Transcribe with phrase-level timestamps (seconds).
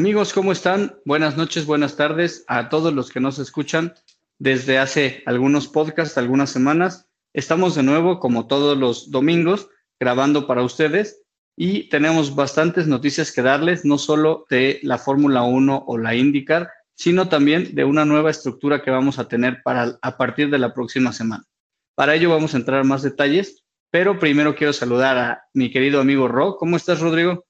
[0.00, 0.98] Amigos, ¿cómo están?
[1.04, 3.92] Buenas noches, buenas tardes a todos los que nos escuchan
[4.38, 7.10] desde hace algunos podcasts, algunas semanas.
[7.34, 9.68] Estamos de nuevo, como todos los domingos,
[10.00, 11.20] grabando para ustedes
[11.54, 16.70] y tenemos bastantes noticias que darles, no solo de la Fórmula 1 o la IndyCar,
[16.94, 20.72] sino también de una nueva estructura que vamos a tener para a partir de la
[20.72, 21.44] próxima semana.
[21.94, 26.26] Para ello vamos a entrar más detalles, pero primero quiero saludar a mi querido amigo
[26.26, 26.56] Ro.
[26.56, 27.44] ¿Cómo estás, Rodrigo?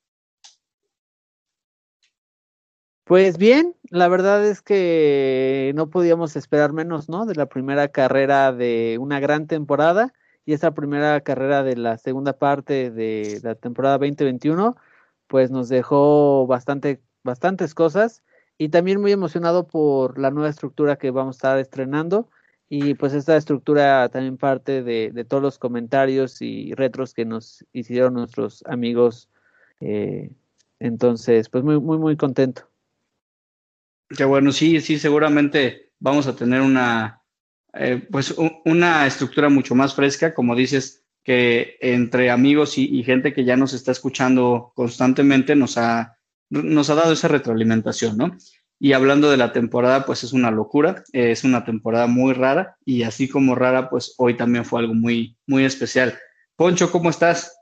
[3.11, 7.27] Pues bien, la verdad es que no podíamos esperar menos, ¿no?
[7.27, 10.13] De la primera carrera de una gran temporada
[10.47, 14.77] y esa primera carrera de la segunda parte de la temporada 2021,
[15.27, 18.23] pues nos dejó bastante, bastantes cosas
[18.59, 22.31] y también muy emocionado por la nueva estructura que vamos a estar estrenando
[22.69, 28.15] y pues esta estructura también parte de, todos los comentarios y retros que nos hicieron
[28.15, 29.29] nuestros amigos.
[29.81, 30.31] Eh,
[30.79, 32.70] entonces, pues muy, muy, muy contento.
[34.17, 37.23] Qué bueno, sí, sí, seguramente vamos a tener una,
[37.73, 43.45] eh, pues una estructura mucho más fresca, como dices, que entre amigos y, gente que
[43.45, 46.17] ya nos está escuchando constantemente nos ha,
[46.49, 48.37] nos ha dado esa retroalimentación, ¿no?
[48.81, 53.03] Y hablando de la temporada, pues es una locura, es una temporada muy rara y
[53.03, 56.19] así como rara, pues hoy también fue algo muy, muy especial.
[56.57, 57.60] Poncho, ¿cómo estás?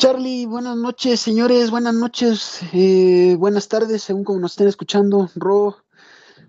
[0.00, 5.28] Charlie, buenas noches, señores, buenas noches, eh, buenas tardes, según como nos estén escuchando.
[5.34, 5.76] Ro,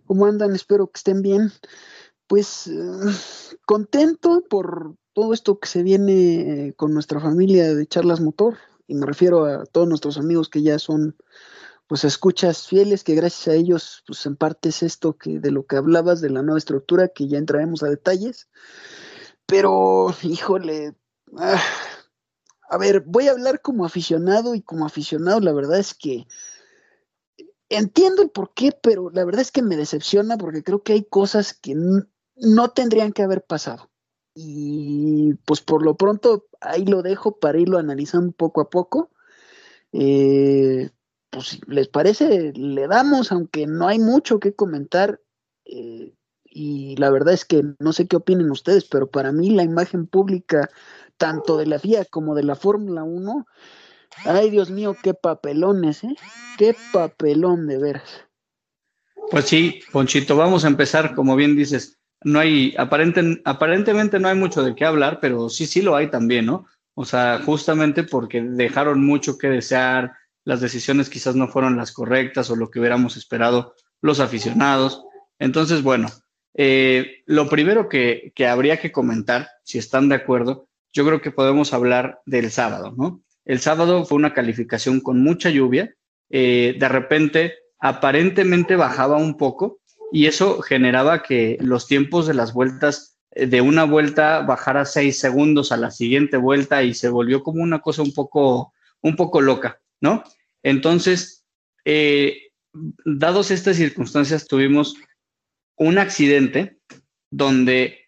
[0.05, 0.53] ¿cómo andan?
[0.53, 1.51] Espero que estén bien.
[2.27, 2.77] Pues eh,
[3.65, 8.93] contento por todo esto que se viene eh, con nuestra familia de Charlas Motor, y
[8.93, 11.17] me refiero a todos nuestros amigos que ya son,
[11.87, 15.65] pues, escuchas fieles, que gracias a ellos, pues, en parte es esto que de lo
[15.65, 18.47] que hablabas de la nueva estructura, que ya entraremos a detalles.
[19.47, 20.93] Pero, híjole,
[21.35, 21.59] ah,
[22.69, 26.27] a ver, voy a hablar como aficionado y como aficionado la verdad es que
[27.69, 31.03] entiendo el por qué, pero la verdad es que me decepciona porque creo que hay
[31.03, 31.75] cosas que
[32.35, 33.89] no tendrían que haber pasado.
[34.33, 39.11] Y pues por lo pronto ahí lo dejo para irlo analizando poco a poco.
[39.91, 40.91] Eh,
[41.29, 45.21] pues si les parece, le damos, aunque no hay mucho que comentar.
[45.65, 46.13] Eh,
[46.45, 50.07] y la verdad es que no sé qué opinen ustedes, pero para mí la imagen
[50.07, 50.69] pública
[51.19, 53.45] tanto de la FIA como de la Fórmula 1.
[54.25, 56.15] Ay, Dios mío, qué papelones, ¿eh?
[56.57, 58.25] Qué papelón de veras.
[59.29, 64.35] Pues sí, Ponchito, vamos a empezar, como bien dices, no hay, aparente, aparentemente no hay
[64.35, 66.65] mucho de qué hablar, pero sí, sí lo hay también, ¿no?
[66.95, 70.13] O sea, justamente porque dejaron mucho que desear,
[70.45, 75.03] las decisiones quizás no fueron las correctas o lo que hubiéramos esperado los aficionados.
[75.37, 76.09] Entonces, bueno,
[76.55, 81.31] eh, lo primero que, que habría que comentar, si están de acuerdo, yo creo que
[81.31, 83.21] podemos hablar del sábado, ¿no?
[83.45, 85.95] El sábado fue una calificación con mucha lluvia,
[86.29, 89.79] eh, de repente aparentemente bajaba un poco
[90.11, 95.19] y eso generaba que los tiempos de las vueltas eh, de una vuelta bajara seis
[95.19, 99.41] segundos a la siguiente vuelta y se volvió como una cosa un poco, un poco
[99.41, 100.23] loca, ¿no?
[100.63, 101.45] Entonces,
[101.85, 102.51] eh,
[103.05, 104.95] dados estas circunstancias, tuvimos
[105.77, 106.79] un accidente
[107.31, 107.98] donde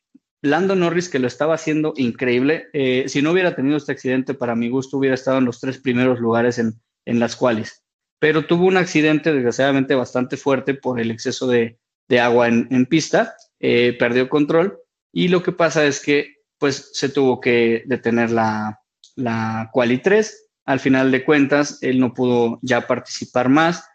[0.41, 4.55] Lando Norris, que lo estaba haciendo increíble, eh, si no hubiera tenido este accidente, para
[4.55, 7.83] mi gusto, hubiera estado en los tres primeros lugares en, las cuales.
[8.19, 11.77] Pero tuvo un accidente, desgraciadamente, bastante fuerte por el exceso de,
[12.19, 14.77] agua en, pista, eh, perdió control
[15.13, 18.81] y lo que pasa es que pues se tuvo que detener la,
[19.15, 20.49] la quali 3.
[20.65, 23.85] Al final de cuentas, él no pudo ya participar más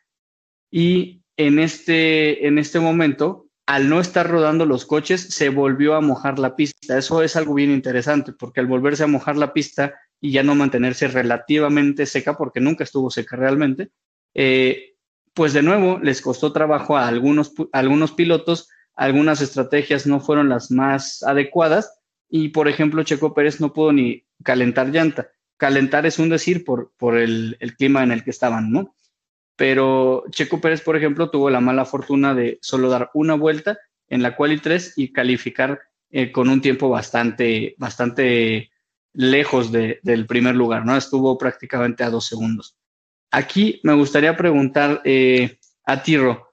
[0.71, 6.01] y en este, en este momento al no estar rodando los coches, se volvió a
[6.01, 6.97] mojar la pista.
[6.97, 10.55] Eso es algo bien interesante, porque al volverse a mojar la pista y ya no
[10.55, 13.91] mantenerse relativamente seca, porque nunca estuvo seca realmente,
[14.35, 14.95] eh,
[15.35, 20.71] pues de nuevo les costó trabajo a algunos, algunos pilotos, algunas estrategias no fueron las
[20.71, 25.29] más adecuadas y, por ejemplo, Checo Pérez no pudo ni calentar llanta.
[25.59, 28.96] Calentar es un decir por, por el, el clima en el que estaban, ¿no?
[29.57, 34.23] Pero Checo Pérez, por ejemplo, tuvo la mala fortuna de solo dar una vuelta en
[34.23, 35.81] la quali 3 y calificar
[36.11, 38.71] eh, con un tiempo bastante, bastante
[39.15, 40.95] lejos del primer lugar, ¿no?
[40.95, 42.77] Estuvo prácticamente a dos segundos.
[43.31, 46.53] Aquí me gustaría preguntar eh, a Tiro,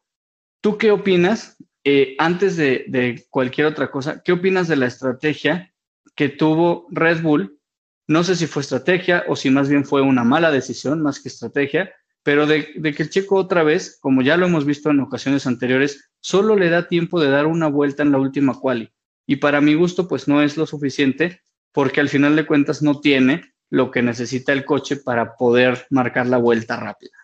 [0.61, 1.57] ¿tú qué opinas?
[1.83, 5.73] Eh, antes de, de cualquier otra cosa, ¿qué opinas de la estrategia
[6.15, 7.59] que tuvo Red Bull?
[8.07, 11.27] No sé si fue estrategia o si más bien fue una mala decisión más que
[11.27, 15.45] estrategia pero de, que el checo otra vez, como ya lo hemos visto en ocasiones
[15.45, 18.91] anteriores, solo le da tiempo de dar una vuelta en la última quali.
[19.27, 21.41] Y para mi gusto, pues no es lo suficiente,
[21.73, 26.27] porque al final de cuentas no tiene lo que necesita el coche para poder marcar
[26.27, 27.17] la vuelta rápida.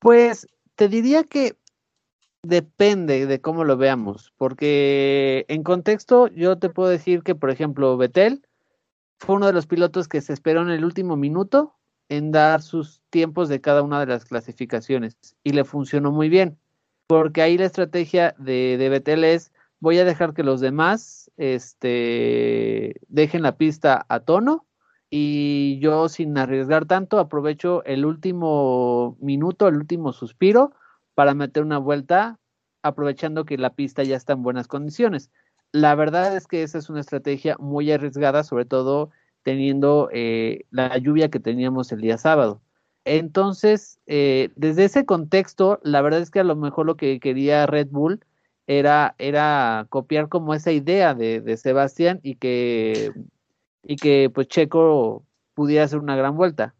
[0.00, 1.56] Pues te diría que
[2.42, 7.96] depende de cómo lo veamos, porque en contexto yo te puedo decir que, por ejemplo,
[7.96, 8.46] Betel
[9.18, 11.79] fue uno de los pilotos que se esperó en el último minuto
[12.10, 16.58] en dar sus tiempos de cada una de las clasificaciones y le funcionó muy bien,
[17.06, 23.00] porque ahí la estrategia de, de Betel es voy a dejar que los demás este,
[23.08, 24.66] dejen la pista a tono
[25.08, 30.72] y yo sin arriesgar tanto aprovecho el último minuto, el último suspiro
[31.14, 32.38] para meter una vuelta
[32.82, 35.30] aprovechando que la pista ya está en buenas condiciones.
[35.72, 39.10] La verdad es que esa es una estrategia muy arriesgada, sobre todo
[39.42, 42.60] teniendo eh, la lluvia que teníamos el día sábado.
[43.04, 47.66] Entonces, eh, desde ese contexto, la verdad es que a lo mejor lo que quería
[47.66, 48.20] Red Bull
[48.66, 53.12] era, era copiar como esa idea de, Sebastián y que,
[53.82, 56.74] y que pues Checo pudiera hacer una gran vuelta.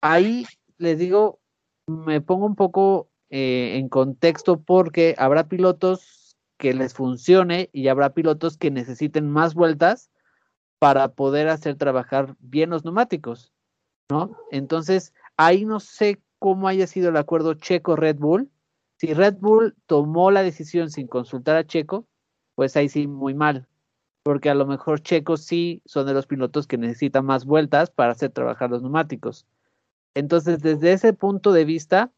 [0.00, 0.46] Ahí
[0.78, 1.40] les digo,
[1.86, 8.14] me pongo un poco eh, en contexto porque habrá pilotos que les funcione y habrá
[8.14, 10.09] pilotos que necesiten más vueltas
[10.80, 13.52] para poder hacer trabajar bien los neumáticos,
[14.10, 14.34] ¿no?
[14.50, 18.50] Entonces, ahí no sé cómo haya sido el acuerdo Checo-Red Bull,
[18.96, 22.06] si Red Bull tomó la decisión sin consultar a Checo,
[22.54, 23.68] pues ahí sí muy mal,
[24.22, 28.12] porque a lo mejor Checo sí son de los pilotos que necesitan más vueltas para
[28.12, 29.46] hacer trabajar los neumáticos.
[30.14, 32.10] Entonces, desde ese punto de vista,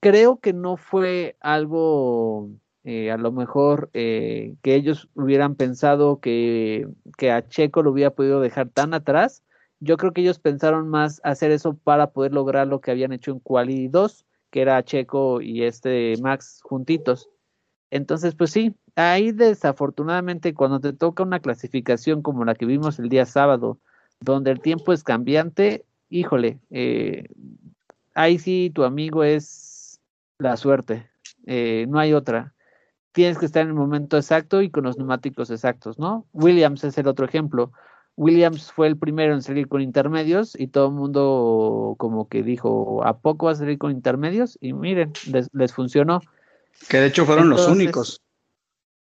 [0.00, 2.50] creo que no fue algo
[2.88, 6.86] eh, a lo mejor eh, que ellos hubieran pensado que,
[7.18, 9.42] que a Checo lo hubiera podido dejar tan atrás.
[9.80, 13.32] Yo creo que ellos pensaron más hacer eso para poder lograr lo que habían hecho
[13.32, 17.28] en Quali 2, que era Checo y este Max juntitos.
[17.90, 23.08] Entonces, pues sí, ahí desafortunadamente cuando te toca una clasificación como la que vimos el
[23.08, 23.80] día sábado,
[24.20, 27.24] donde el tiempo es cambiante, híjole, eh,
[28.14, 30.00] ahí sí tu amigo es
[30.38, 31.10] la suerte,
[31.46, 32.52] eh, no hay otra.
[33.16, 36.26] Tienes que estar en el momento exacto y con los neumáticos exactos, ¿no?
[36.34, 37.72] Williams es el otro ejemplo.
[38.14, 43.02] Williams fue el primero en salir con intermedios y todo el mundo como que dijo,
[43.06, 44.58] ¿a poco va a salir con intermedios?
[44.60, 45.14] Y miren,
[45.54, 46.20] les, funcionó.
[46.90, 48.20] Que de hecho fueron los únicos.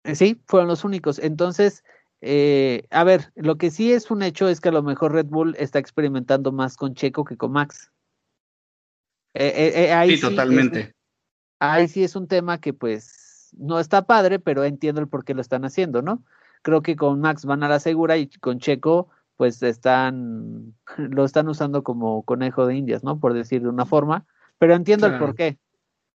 [0.03, 1.17] Eh, sí, fueron los únicos.
[1.17, 1.83] Entonces,
[2.21, 5.25] eh, a ver, lo que sí es un hecho es que a lo mejor Red
[5.25, 7.91] Bull está experimentando más con Checo que con Max.
[9.33, 10.93] Eh, sí, totalmente.
[11.57, 13.22] ahí sí es un tema que pues
[13.57, 16.23] no está padre, pero entiendo el por qué lo están haciendo, ¿no?
[16.63, 21.47] creo que con Max van a la segura y con Checo pues están, lo están
[21.47, 23.19] usando como conejo de indias, ¿no?
[23.19, 24.25] Por decir de una forma,
[24.57, 25.59] pero entiendo el por qué.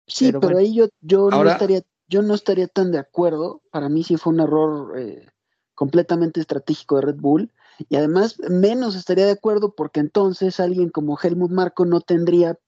[0.06, 3.60] Sí, pero, ahí yo, yo no estaría, yo no estaría tan de acuerdo.
[3.70, 5.26] Para mí sí fue un error eh,
[5.74, 7.52] completamente estratégico de Red Bull.
[7.90, 12.58] Y además, menos estaría de acuerdo porque entonces alguien como Helmut Marco no tendría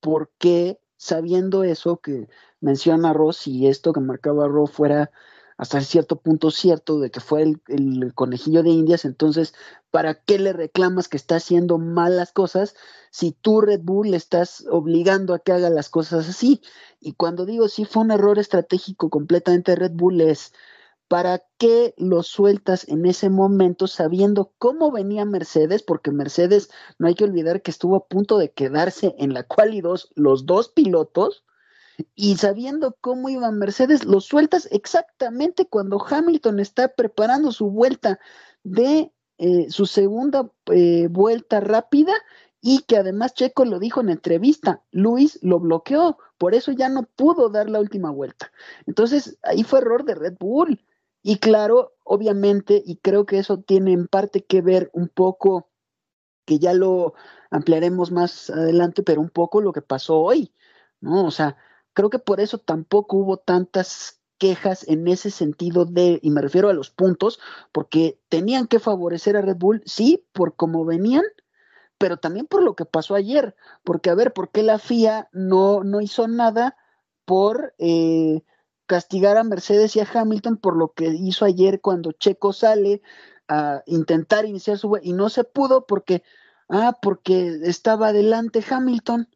[0.00, 2.28] por qué, sabiendo eso que
[2.60, 5.10] menciona Ross, y esto que marcaba Ross fuera
[5.56, 9.54] hasta cierto punto cierto de que fue el, conejillo de Indias, entonces,
[9.90, 12.74] ¿para qué le reclamas que está haciendo malas cosas
[13.10, 16.62] si tú Red Bull le estás obligando a que haga las cosas así?
[17.00, 20.52] Y cuando digo sí fue un error estratégico completamente de Red Bull es,
[21.08, 25.82] ¿para qué lo sueltas en ese momento sabiendo cómo venía Mercedes?
[25.82, 29.74] Porque Mercedes, no hay que olvidar que estuvo a punto de quedarse en la cual
[29.74, 31.44] y dos, los dos pilotos,
[32.14, 38.20] y sabiendo cómo iba Mercedes, lo sueltas exactamente cuando Hamilton está preparando su vuelta
[38.62, 42.12] de eh, su segunda eh, vuelta rápida
[42.60, 47.04] y que además Checo lo dijo en entrevista, Luis lo bloqueó, por eso ya no
[47.04, 48.52] pudo dar la última vuelta.
[48.86, 50.84] Entonces ahí fue error de Red Bull.
[51.28, 55.68] Y claro, obviamente, y creo que eso tiene en parte que ver un poco,
[56.46, 57.14] que ya lo
[57.50, 60.54] ampliaremos más adelante, pero un poco lo que pasó hoy,
[61.00, 61.26] ¿no?
[61.26, 61.56] O sea,
[61.98, 66.68] Creo que por eso tampoco hubo tantas quejas en ese sentido de, y me refiero
[66.68, 67.40] a los puntos,
[67.72, 71.24] porque tenían que favorecer a Red Bull, sí, por cómo venían,
[71.98, 75.82] pero también por lo que pasó ayer, porque a ver, ¿por qué la FIA no,
[75.82, 76.76] no hizo nada
[77.24, 78.44] por eh,
[78.88, 83.02] castigar a Mercedes y a Hamilton por lo que hizo ayer cuando Checo sale
[83.46, 86.24] a intentar iniciar su y no se pudo porque,
[86.68, 89.28] ah, porque estaba adelante Hamilton.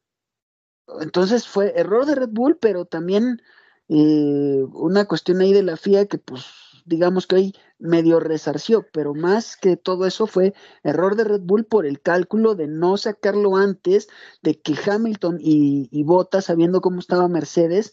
[1.01, 3.43] Entonces fue error de Red Bull, pero también
[3.89, 6.45] eh, una cuestión ahí de la FIA que pues
[6.85, 11.65] digamos que ahí medio resarció, pero más que todo eso fue error de Red Bull
[11.65, 14.09] por el cálculo de no sacarlo antes
[14.43, 16.05] de que Hamilton y, y
[16.41, 17.93] sabiendo cómo estaba Mercedes,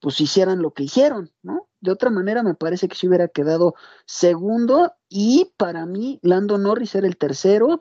[0.00, 1.68] pues hicieran lo que hicieron, ¿no?
[1.80, 3.74] De otra manera me parece que se hubiera quedado
[4.06, 7.80] segundo y para mí Lando Norris era el tercero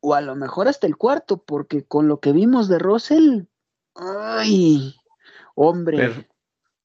[0.00, 3.42] o a lo mejor hasta el cuarto, porque con lo que vimos de Russell,
[3.94, 4.94] Ay,
[5.54, 6.28] hombre.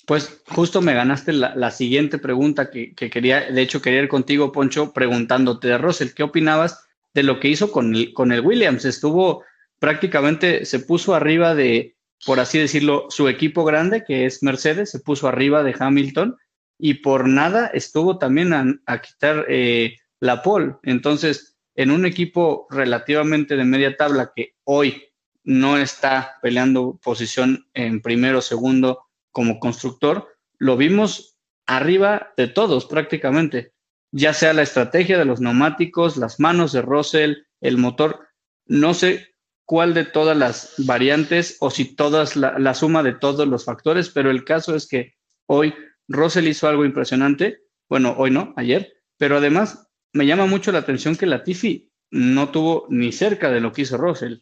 [0.07, 4.93] pues justo me ganaste la, siguiente pregunta que, quería, de hecho quería ir contigo, Poncho,
[4.93, 8.85] preguntándote de Russell, ¿qué opinabas de lo que hizo con el, con el Williams?
[8.85, 9.43] Estuvo
[9.77, 14.99] prácticamente, se puso arriba de, por así decirlo, su equipo grande, que es Mercedes, se
[14.99, 16.37] puso arriba de Hamilton
[16.77, 20.75] y por nada estuvo también a, quitar eh, la pole.
[20.83, 25.03] Entonces, en un equipo relativamente de media tabla que hoy
[25.43, 30.27] no está peleando posición en primero o segundo como constructor,
[30.57, 33.73] lo vimos arriba de todos prácticamente,
[34.11, 38.27] ya sea la estrategia de los neumáticos, las manos de Russell, el motor,
[38.65, 39.32] no sé
[39.65, 44.09] cuál de todas las variantes o si todas la, la suma de todos los factores,
[44.09, 45.15] pero el caso es que
[45.45, 45.73] hoy
[46.07, 51.15] Russell hizo algo impresionante, bueno, hoy no, ayer, pero además me llama mucho la atención
[51.15, 54.39] que Latifi no tuvo ni cerca de lo que hizo Russell.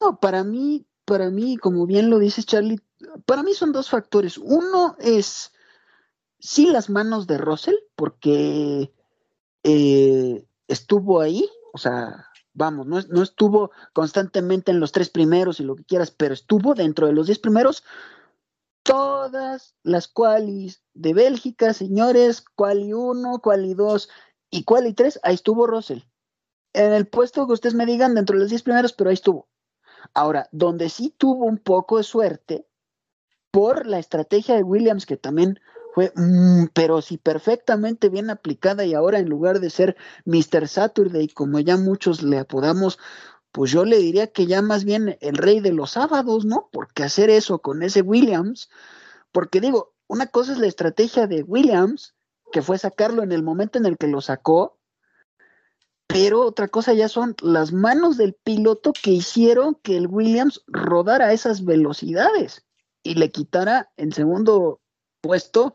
[0.00, 2.80] No, para mí, para mí, como bien lo dice Charlie,
[3.26, 4.38] para mí son dos factores.
[4.38, 5.52] Uno es
[6.38, 8.92] sí las manos de Russell, porque
[9.62, 15.64] eh, estuvo ahí, o sea, vamos, no, no, estuvo constantemente en los tres primeros y
[15.64, 17.84] lo que quieras, pero estuvo dentro de los diez primeros
[18.84, 24.08] todas las qualis de Bélgica, señores, quali 1, quali 2
[24.50, 26.00] y quali 3, ahí estuvo Russell.
[26.74, 29.48] En el puesto que ustedes me digan, dentro de los 10 primeros, pero ahí estuvo.
[30.12, 32.68] Ahora, donde sí tuvo un poco de suerte,
[33.50, 35.60] por la estrategia de Williams, que también
[35.94, 40.66] fue, mm, pero sí perfectamente bien aplicada y ahora en lugar de ser Mr.
[40.66, 42.98] Saturday, como ya muchos le apodamos,
[43.52, 46.68] pues yo le diría que ya más bien el rey de los sábados, ¿no?
[46.72, 48.70] Porque hacer eso con ese Williams,
[49.30, 52.16] porque digo, una cosa es la estrategia de Williams,
[52.50, 54.80] que fue sacarlo en el momento en el que lo sacó,
[56.08, 61.26] pero otra cosa ya son las manos del piloto que hicieron que el Williams rodara
[61.26, 62.66] a esas velocidades
[63.04, 64.80] y le quitara en segundo
[65.24, 65.74] puesto,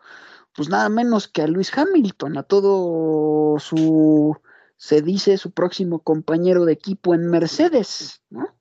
[0.54, 4.38] pues nada menos que a Luis Hamilton, a todo su
[4.78, 8.56] se dice su próximo compañero de equipo en Mercedes, ¿no?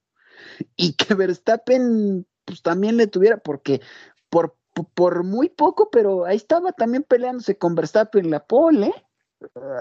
[0.77, 3.83] Y que Verstappen pues también le tuviera, porque
[4.31, 4.57] por,
[4.95, 9.05] por muy poco, pero ahí estaba también peleándose con Verstappen en la pole, ¿eh?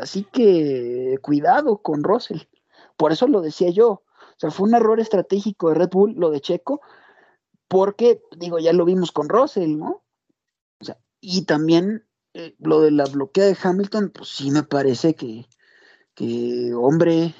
[0.01, 2.41] así que cuidado con Russell.
[2.97, 6.31] Por eso lo decía yo, o sea, fue un error estratégico de Red Bull lo
[6.31, 6.81] de Checo,
[7.69, 10.03] porque, digo, ya lo vimos con Russell, ¿no?
[11.19, 15.48] Y también eh, lo de la bloquea de Hamilton, pues sí me parece que,
[16.13, 17.34] que, hombre,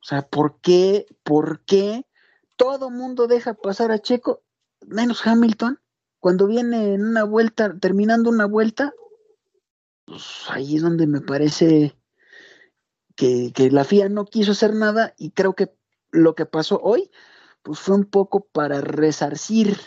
[0.00, 2.06] o sea, ¿por qué, por qué
[2.56, 4.42] todo mundo deja pasar a Checo,
[4.86, 5.80] menos Hamilton,
[6.20, 8.94] cuando viene en una vuelta, terminando una vuelta?
[10.06, 11.98] Pues ahí es donde me parece
[13.16, 15.74] que, que la FIA no quiso hacer nada y creo que
[16.10, 17.10] lo que pasó hoy,
[17.62, 19.78] pues fue un poco para resarcir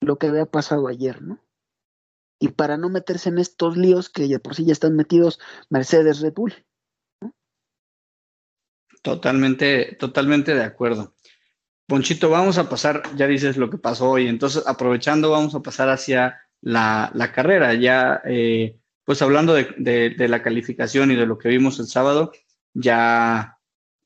[0.00, 1.40] lo que había pasado ayer, ¿no?
[2.40, 6.20] Y para no meterse en estos líos que ya por sí ya están metidos Mercedes
[6.20, 6.54] Red Bull.
[9.02, 11.14] Totalmente, totalmente de acuerdo.
[11.86, 15.88] Ponchito, vamos a pasar, ya dices lo que pasó hoy, entonces aprovechando, vamos a pasar
[15.88, 21.80] hacia la, carrera, ya eh, pues hablando de, la calificación y de lo que vimos
[21.80, 22.32] el sábado,
[22.74, 23.58] ya,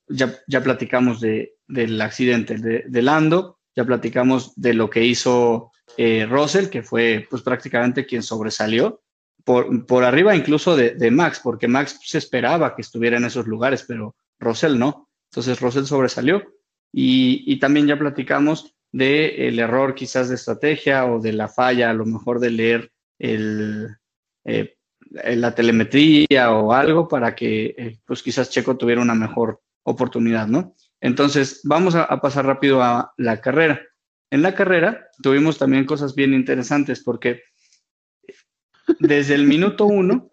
[0.08, 6.26] ya, ya platicamos de, del accidente de, Lando, ya platicamos de lo que hizo eh,
[6.28, 9.02] Russell, que fue pues prácticamente quien sobresalió,
[9.44, 13.46] por, por arriba incluso de, de, Max, porque Max se esperaba que estuviera en esos
[13.46, 15.08] lugares, pero Rosell no.
[15.30, 16.44] Entonces Rosell sobresalió
[16.96, 22.06] y, también ya platicamos del error quizás de estrategia o de la falla, a lo
[22.06, 23.88] mejor de leer el,
[24.44, 24.76] eh,
[25.10, 30.74] la telemetría o algo para que eh, pues quizás Checo tuviera una mejor oportunidad, ¿no?
[31.00, 33.82] Entonces vamos a, pasar rápido a la carrera.
[34.30, 37.42] En la carrera tuvimos también cosas bien interesantes porque
[38.98, 40.28] desde el minuto uno,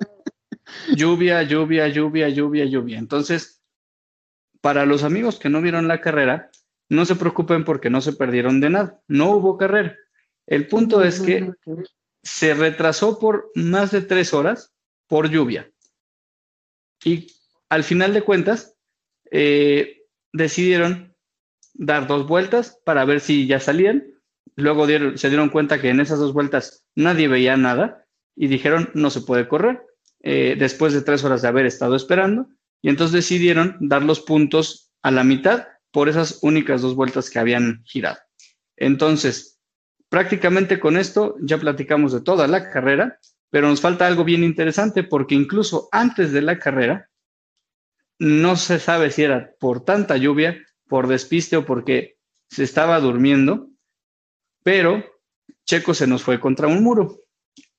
[0.96, 3.00] lluvia, lluvia, lluvia, lluvia, lluvia.
[3.00, 3.62] Entonces,
[4.62, 6.50] para los amigos que no vieron la carrera,
[6.90, 9.02] no se preocupen porque no se perdieron de nada.
[9.08, 9.98] No hubo carrera.
[10.46, 11.52] El punto es que
[12.24, 14.74] se retrasó por más de tres horas
[15.08, 15.72] por lluvia.
[17.04, 17.28] Y
[17.70, 18.76] al final de cuentas,
[19.32, 21.11] eh, decidieron
[21.74, 24.06] dar dos vueltas para ver si ya salían.
[24.56, 24.86] Luego
[25.16, 29.22] se dieron cuenta que en esas dos vueltas nadie veía nada y dijeron no se
[29.22, 29.82] puede correr.
[30.24, 32.48] Eh, después de tres horas de haber estado esperando,
[32.82, 37.40] y entonces decidieron dar los puntos a la mitad por esas únicas dos vueltas que
[37.40, 38.18] habían girado.
[38.78, 39.60] Entonces,
[40.10, 45.04] prácticamente con esto ya platicamos de toda la carrera, pero nos falta algo bien interesante
[45.04, 47.10] porque incluso antes de la carrera,
[48.20, 52.18] no se sabe si era por tanta lluvia, por despiste o porque
[52.50, 53.70] se estaba durmiendo,
[54.62, 55.06] pero
[55.66, 57.22] Checo se nos fue contra un muro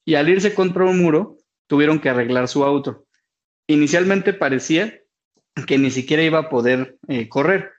[0.03, 3.05] y al irse contra un muro tuvieron que arreglar su auto.
[3.69, 4.99] Inicialmente parecía
[5.67, 7.73] que ni siquiera iba a poder eh, correr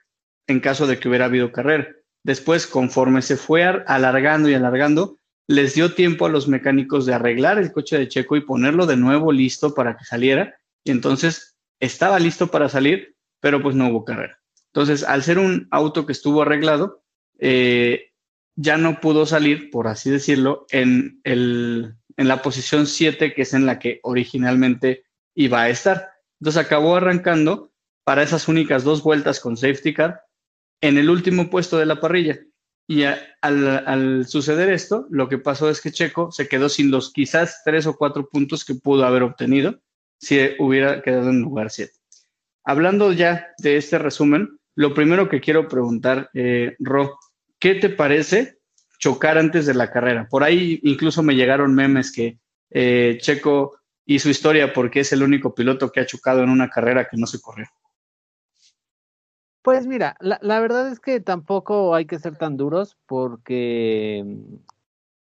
[0.46, 1.88] en caso de que hubiera habido carrera.
[2.22, 7.58] Después, conforme se fue alargando y alargando, les dio tiempo a los mecánicos de arreglar
[7.58, 10.54] el coche de Checo y ponerlo de nuevo listo para que saliera.
[10.84, 14.38] Y entonces estaba listo para salir, pero pues no hubo carrera.
[14.74, 17.04] Entonces, al ser un auto que estuvo arreglado,
[17.38, 18.10] eh,
[18.56, 23.54] ya no pudo salir, por así decirlo, en, el, en la posición 7, que es
[23.54, 25.04] en la que originalmente
[25.36, 26.10] iba a estar.
[26.40, 30.22] Entonces acabó arrancando para esas únicas dos vueltas con safety car
[30.80, 32.40] en el último puesto de la parrilla.
[32.88, 33.04] Y
[33.42, 37.86] al, suceder esto, lo que pasó es que Checo se quedó sin los quizás tres
[37.86, 39.80] o cuatro puntos que pudo haber obtenido
[40.18, 41.92] si hubiera quedado en lugar 7.
[42.64, 47.18] Hablando ya de este resumen, lo primero que quiero preguntar, eh, Ro,
[47.58, 48.58] ¿qué te parece
[48.98, 50.28] chocar antes de la carrera?
[50.28, 52.38] Por ahí incluso me llegaron memes que
[52.70, 56.68] eh, Checo y su historia porque es el único piloto que ha chocado en una
[56.68, 57.66] carrera que no se corrió.
[59.62, 64.56] Pues mira, la, verdad es que tampoco hay que ser tan duros porque mm,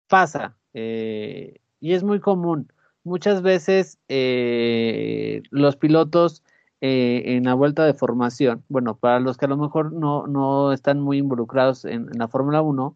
[0.08, 2.72] pasa eh, y es muy común.
[3.04, 6.42] Muchas veces eh, los pilotos
[6.82, 10.74] eh, en la vuelta de formación, bueno, para los que a lo mejor no, no
[10.74, 12.94] están muy involucrados en, la Fórmula 1,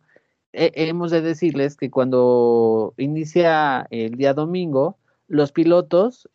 [0.53, 6.29] hemos de decirles que cuando inicia el día domingo, los pilotos,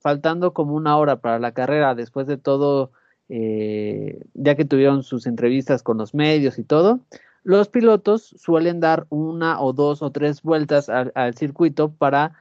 [0.00, 2.92] faltando como una hora para la carrera, después de todo
[3.32, 6.98] eh, ya que tuvieron sus entrevistas con los medios y todo,
[7.44, 12.32] los pilotos suelen dar una o dos o tres vueltas al, circuito para,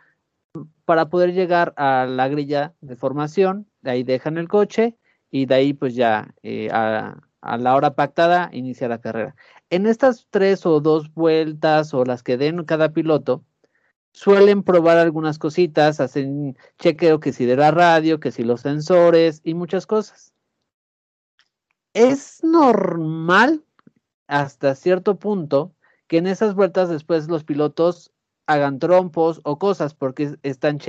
[0.86, 4.98] para poder llegar a la grilla de formación, de ahí dejan el coche
[5.32, 9.36] y de ahí pues ya eh, a, a, la hora pactada inicia la carrera.
[9.70, 13.44] En estas tres o dos vueltas o las que den cada piloto,
[14.12, 19.42] suelen probar algunas cositas, hacen chequeo que si de la radio, que si los sensores
[19.44, 20.34] y muchas cosas
[21.94, 23.64] es normal
[24.28, 25.74] hasta cierto punto
[26.08, 28.12] que en esas vueltas después los pilotos
[28.50, 30.80] hagan trompos o cosas porque están,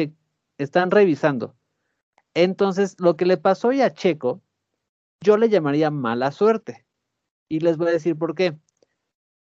[0.57, 1.55] están revisando.
[2.33, 4.41] Entonces, lo que le pasó a Checo,
[5.21, 6.87] yo le llamaría mala suerte.
[7.51, 8.57] Y les voy a decir por qué.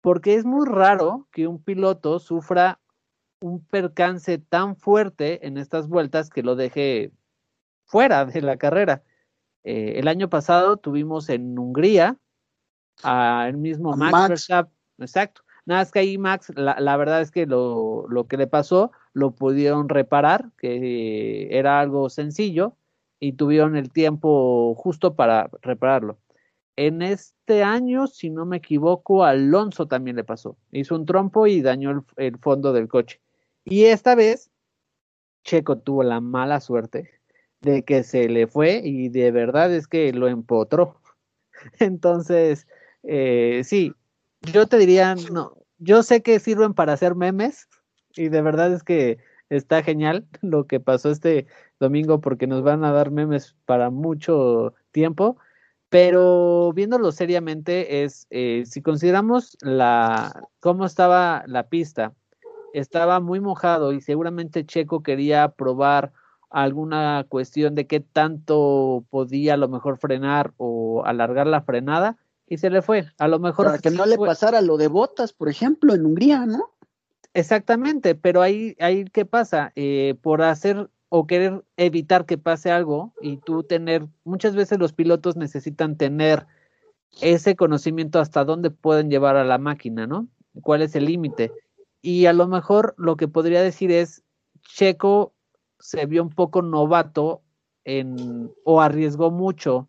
[0.01, 2.81] Porque es muy raro que un piloto sufra
[3.41, 7.13] un percance tan fuerte en estas vueltas que lo deje
[7.85, 9.05] fuera de la carrera.
[9.63, 12.17] Eh, el año pasado tuvimos en Hungría
[13.05, 15.43] al mismo Max, Verstappen, exacto.
[15.69, 19.33] Nada más que ahí Max, la, verdad es que lo, lo, que le pasó lo
[19.33, 22.75] pudieron reparar, que era algo sencillo,
[23.21, 26.19] y tuvieron el tiempo justo para repararlo.
[26.77, 30.57] En este año, si no me equivoco, Alonso también le pasó.
[30.73, 33.21] Hizo un trompo y dañó el, el fondo del coche.
[33.67, 34.51] Y esta vez,
[35.45, 37.11] Checo tuvo la mala suerte
[37.61, 40.99] de que se le fue y de verdad es que lo empotró.
[41.79, 42.67] Entonces,
[43.03, 43.93] eh, sí,
[44.41, 47.69] yo te diría, no, yo sé que sirven para hacer memes
[48.15, 51.47] y de verdad es que está genial lo que pasó este
[51.81, 55.39] domingo porque nos van a dar memes para mucho tiempo,
[55.89, 62.13] pero viéndolo seriamente es, eh, si consideramos la, cómo estaba la pista,
[62.75, 66.13] estaba muy mojado y seguramente Checo quería probar
[66.51, 72.17] alguna cuestión de qué tanto podía a lo mejor frenar o alargar la frenada
[72.49, 73.07] y se le fue.
[73.19, 73.67] A lo mejor.
[73.67, 76.71] Para que no le pasara lo de botas, por ejemplo, en Hungría, ¿no?
[77.35, 79.73] Exactamente, pero ahí, ahí ¿qué pasa?
[79.77, 84.93] Eh, por hacer o querer evitar que pase algo y tú tener, muchas veces los
[84.93, 86.47] pilotos necesitan tener
[87.21, 90.29] ese conocimiento hasta dónde pueden llevar a la máquina, ¿no?
[90.63, 91.53] ¿Cuál es el límite?
[92.03, 94.23] Y a lo mejor lo que podría decir es,
[94.63, 95.33] Checo
[95.79, 97.43] se vio un poco novato
[97.85, 99.89] en, o arriesgó mucho,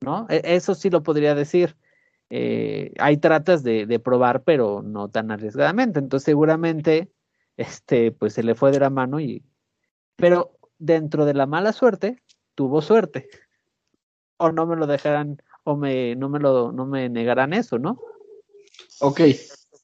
[0.00, 0.26] ¿no?
[0.28, 1.76] E, eso sí lo podría decir.
[2.30, 5.98] Eh, hay tratas de, de, probar, pero no tan arriesgadamente.
[5.98, 7.10] Entonces, seguramente,
[7.56, 9.44] este, pues se le fue de la mano y.
[10.16, 12.22] Pero dentro de la mala suerte,
[12.54, 13.28] tuvo suerte.
[14.38, 18.00] O no me lo dejarán, o me, no me lo, no me negarán eso, ¿no?
[19.00, 19.20] Ok.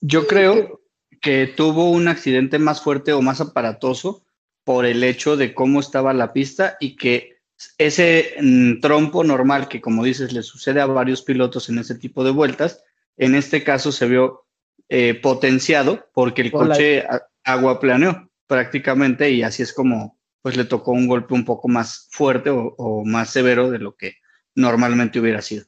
[0.00, 0.80] Yo creo
[1.20, 4.24] que tuvo un accidente más fuerte o más aparatoso
[4.64, 7.31] por el hecho de cómo estaba la pista y que
[7.78, 12.24] ese mm, trompo normal que, como dices, le sucede a varios pilotos en ese tipo
[12.24, 12.82] de vueltas,
[13.16, 14.46] en este caso se vio
[14.88, 17.04] eh, potenciado porque el coche
[17.44, 22.08] agua planeó prácticamente y así es como pues le tocó un golpe un poco más
[22.10, 24.16] fuerte o, más severo de lo que
[24.54, 25.64] normalmente hubiera sido.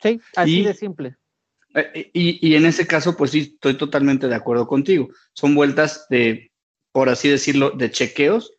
[0.00, 1.16] Sí, así de simple.
[1.74, 5.08] Eh, y, y, en ese caso, pues sí, estoy totalmente de acuerdo contigo.
[5.32, 6.52] Son vueltas de,
[6.92, 8.54] por así decirlo, de chequeos.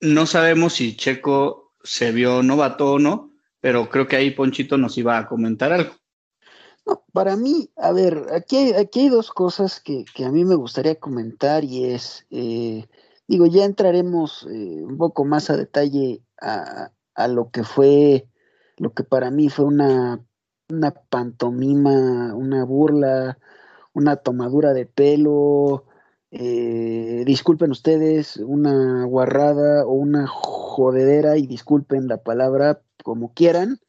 [0.00, 4.96] No sabemos si Checo se vio novato o no, pero creo que ahí Ponchito nos
[4.98, 5.92] iba a comentar algo.
[6.86, 10.44] No, para mí, a ver, aquí hay, aquí hay dos cosas que, que a mí
[10.44, 12.86] me gustaría comentar y es, eh,
[13.28, 18.28] digo, ya entraremos eh, un poco más a detalle a, a, lo que fue,
[18.76, 20.24] lo que para mí fue una,
[20.70, 23.38] una pantomima, una burla,
[23.92, 25.84] una tomadura de pelo,
[26.30, 33.80] eh, disculpen ustedes, una guarrada o una jodedera y disculpen la palabra como quieran,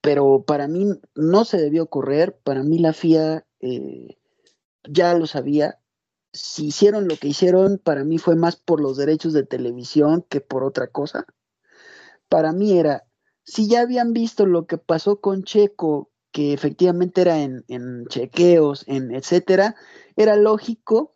[0.00, 4.18] pero para mí no se debió correr, para mí la FIA eh,
[4.88, 5.80] ya lo sabía,
[6.32, 10.40] si hicieron lo que hicieron, para mí fue más por los derechos de televisión que
[10.40, 11.26] por otra cosa.
[12.28, 13.04] Para mí era,
[13.44, 18.84] si ya habían visto lo que pasó con Checo, que efectivamente era en, en chequeos,
[18.86, 19.74] en etcétera,
[20.14, 21.14] era lógico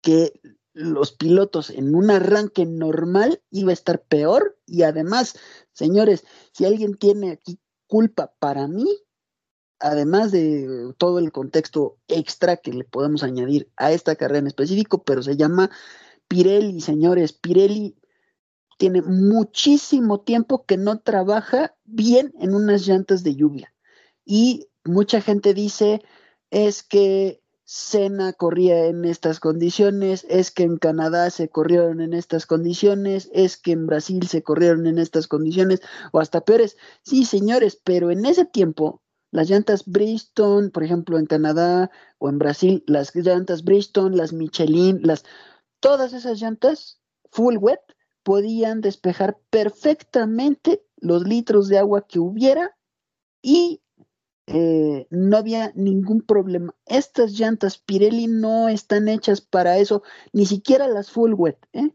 [0.00, 0.40] que
[0.72, 5.34] los pilotos en un arranque normal iba a estar peor y además,
[5.72, 8.86] señores, si alguien tiene aquí culpa para mí,
[9.80, 15.02] además de todo el contexto extra que le podemos añadir a esta carrera en específico,
[15.02, 15.70] pero se llama
[16.28, 17.96] Pirelli, señores, Pirelli
[18.78, 23.74] tiene muchísimo tiempo que no trabaja bien en unas llantas de lluvia.
[24.24, 26.02] Y mucha gente dice,
[26.50, 27.39] es que
[27.72, 33.56] Senna corría en estas condiciones, es que en Canadá se corrieron en estas condiciones, es
[33.56, 35.80] que en Brasil se corrieron en estas condiciones,
[36.10, 36.76] o hasta peores.
[37.04, 42.40] Sí, señores, pero en ese tiempo, las llantas Bristol, por ejemplo, en Canadá o en
[42.40, 45.22] Brasil, las llantas Bristol, las Michelin, las
[45.78, 47.80] todas esas llantas full wet
[48.24, 52.76] podían despejar perfectamente los litros de agua que hubiera
[53.42, 53.80] y
[54.46, 56.74] eh, no había ningún problema.
[56.86, 61.58] Estas llantas Pirelli no están hechas para eso, ni siquiera las full wet.
[61.72, 61.94] ¿eh?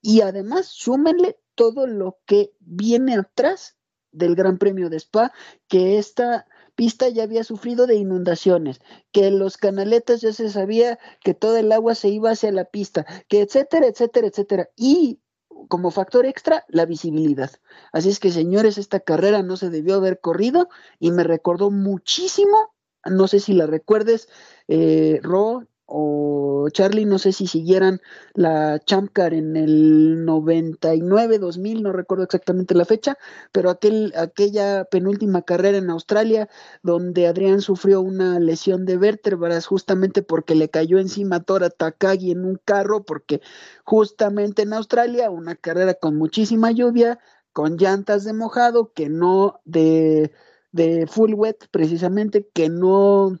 [0.00, 3.76] Y además, súmenle todo lo que viene atrás
[4.10, 5.32] del Gran Premio de Spa,
[5.68, 11.34] que esta pista ya había sufrido de inundaciones, que los canaletas ya se sabía que
[11.34, 14.70] todo el agua se iba hacia la pista, que etcétera, etcétera, etcétera.
[14.76, 15.20] Y
[15.68, 17.50] como factor extra la visibilidad.
[17.92, 22.74] Así es que, señores, esta carrera no se debió haber corrido y me recordó muchísimo,
[23.04, 24.28] no sé si la recuerdes,
[24.68, 28.00] eh, Ro, o Charlie, no sé si siguieran
[28.34, 33.18] la Champ Car en el 99, 2000, no recuerdo exactamente la fecha,
[33.52, 36.48] pero aquel, aquella penúltima carrera en Australia
[36.82, 42.44] donde Adrián sufrió una lesión de vértebras justamente porque le cayó encima Tora Takagi en
[42.46, 43.42] un carro, porque
[43.84, 47.18] justamente en Australia, una carrera con muchísima lluvia,
[47.52, 50.32] con llantas de mojado, que no de,
[50.70, 53.38] de full wet precisamente, que no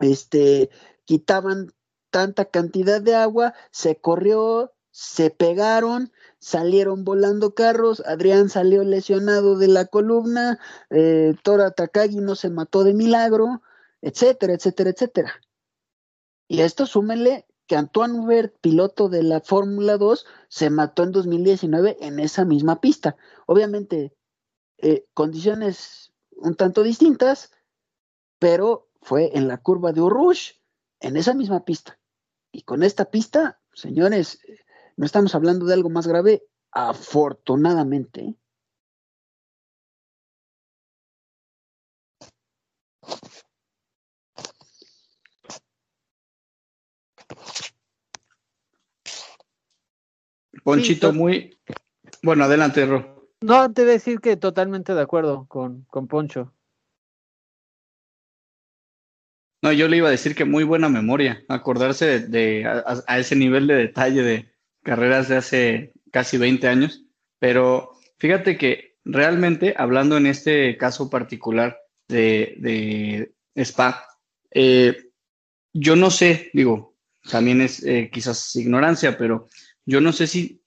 [0.00, 0.70] este
[1.04, 1.72] quitaban
[2.16, 9.68] tanta cantidad de agua, se corrió, se pegaron, salieron volando carros, Adrián salió lesionado de
[9.68, 13.60] la columna, eh, Tora Takagi no se mató de milagro,
[14.00, 15.34] etcétera, etcétera, etcétera.
[16.48, 21.98] Y esto súmele que Antoine Hubert, piloto de la Fórmula 2, se mató en 2019
[22.00, 23.18] en esa misma pista.
[23.44, 24.16] Obviamente,
[24.78, 27.50] eh, condiciones un tanto distintas,
[28.38, 30.52] pero fue en la curva de Urush,
[31.00, 31.98] en esa misma pista.
[32.56, 34.40] Y con esta pista, señores,
[34.96, 36.42] no estamos hablando de algo más grave,
[36.72, 38.34] afortunadamente.
[50.64, 51.60] Ponchito, muy.
[52.22, 53.28] Bueno, adelante, Ro.
[53.42, 56.55] No, te voy a decir que totalmente de acuerdo con, con Poncho.
[59.66, 63.66] No, yo le iba a decir que muy buena memoria, acordarse de, a, ese nivel
[63.66, 64.52] de detalle de
[64.84, 67.04] carreras de hace casi 20 años,
[67.40, 74.06] pero fíjate que realmente, hablando en este caso particular de, Spa,
[74.52, 75.10] eh,
[75.72, 76.94] yo no sé, digo,
[77.28, 79.48] también es eh, quizás ignorancia, pero
[79.84, 80.62] yo no sé si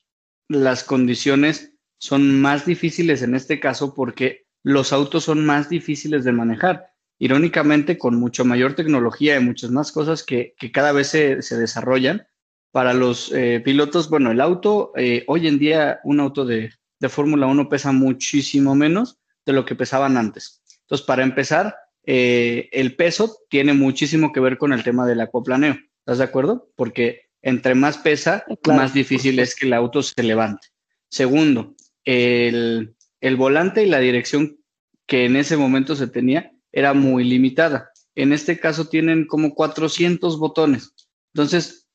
[0.50, 6.34] las condiciones son más difíciles en este caso porque los autos son más difíciles de
[6.34, 6.89] manejar
[7.20, 12.26] irónicamente con mucho mayor tecnología y muchas más cosas que, cada vez se, desarrollan.
[12.72, 16.72] Para los eh, pilotos, bueno, el auto, eh, hoy en día un auto de,
[17.10, 20.62] Fórmula 1 pesa muchísimo menos de lo que pesaban antes.
[20.82, 25.78] Entonces, para empezar, eh, el peso tiene muchísimo que ver con el tema del acoplaneo.
[26.00, 26.72] ¿Estás de acuerdo?
[26.76, 30.68] Porque entre más pesa, más difícil es que el auto se levante.
[31.10, 34.60] Segundo, el, el volante y la dirección
[35.08, 37.92] que en ese momento se tenía era muy limitada.
[38.16, 40.94] en este caso tienen como 400 botones.
[41.34, 41.88] Entonces,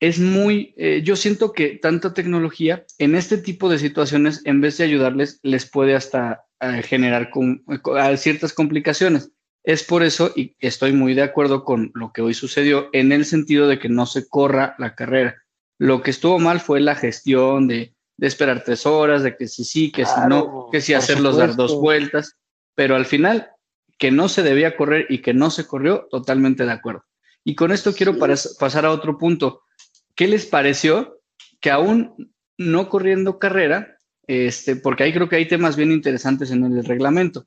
[0.00, 4.78] es muy, eh, yo siento que tanta tecnología en este tipo de situaciones, en vez
[4.78, 7.30] de ayudarles, les puede hasta eh, generar
[8.16, 9.30] ciertas complicaciones.
[9.62, 13.26] Es por eso, y estoy muy de acuerdo con lo que hoy sucedió, en el
[13.26, 15.36] sentido de que no se corra la carrera.
[15.78, 19.90] Lo que estuvo mal fue la gestión de, esperar tres horas, de que si sí,
[19.90, 22.36] que si no, que si hacerlos dar dos vueltas,
[22.80, 23.50] pero al final,
[23.98, 27.04] que no se debía correr y que no se corrió, totalmente de acuerdo.
[27.44, 29.64] Y con esto quiero pasar a otro punto.
[30.14, 31.20] ¿Qué les pareció
[31.60, 36.64] que aún no corriendo carrera, este, porque ahí creo que hay temas bien interesantes en
[36.64, 37.46] el reglamento,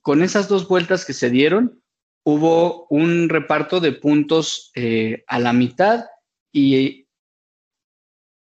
[0.00, 1.82] con esas dos vueltas que se dieron,
[2.22, 6.04] hubo un reparto de puntos eh, a la mitad
[6.52, 7.08] y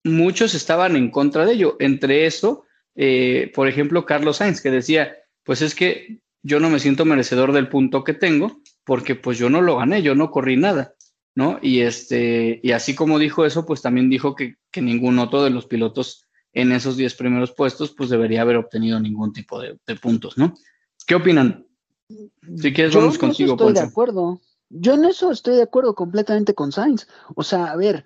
[0.03, 1.77] muchos estaban en contra de ello.
[1.79, 2.65] Entre eso,
[2.97, 5.15] eh, por ejemplo, Carlos Sainz, que decía,
[5.49, 9.49] pues es que yo no me siento merecedor del punto que tengo porque pues yo
[9.49, 10.93] no lo gané, yo no corrí nada,
[11.35, 11.59] ¿no?
[11.63, 15.49] Y, este, y así como dijo eso, pues también dijo que, que ningún otro de
[15.49, 20.37] los pilotos en esos 10 primeros puestos pues debería haber obtenido ningún tipo de puntos,
[20.37, 20.53] ¿no?
[21.07, 21.67] ¿Qué opinan?
[22.09, 23.53] Si quieres, vamos Yo contigo.
[23.53, 24.43] Estoy de acuerdo.
[24.69, 27.09] Yo en eso estoy de acuerdo completamente con Sainz.
[27.37, 28.05] O sea, a ver,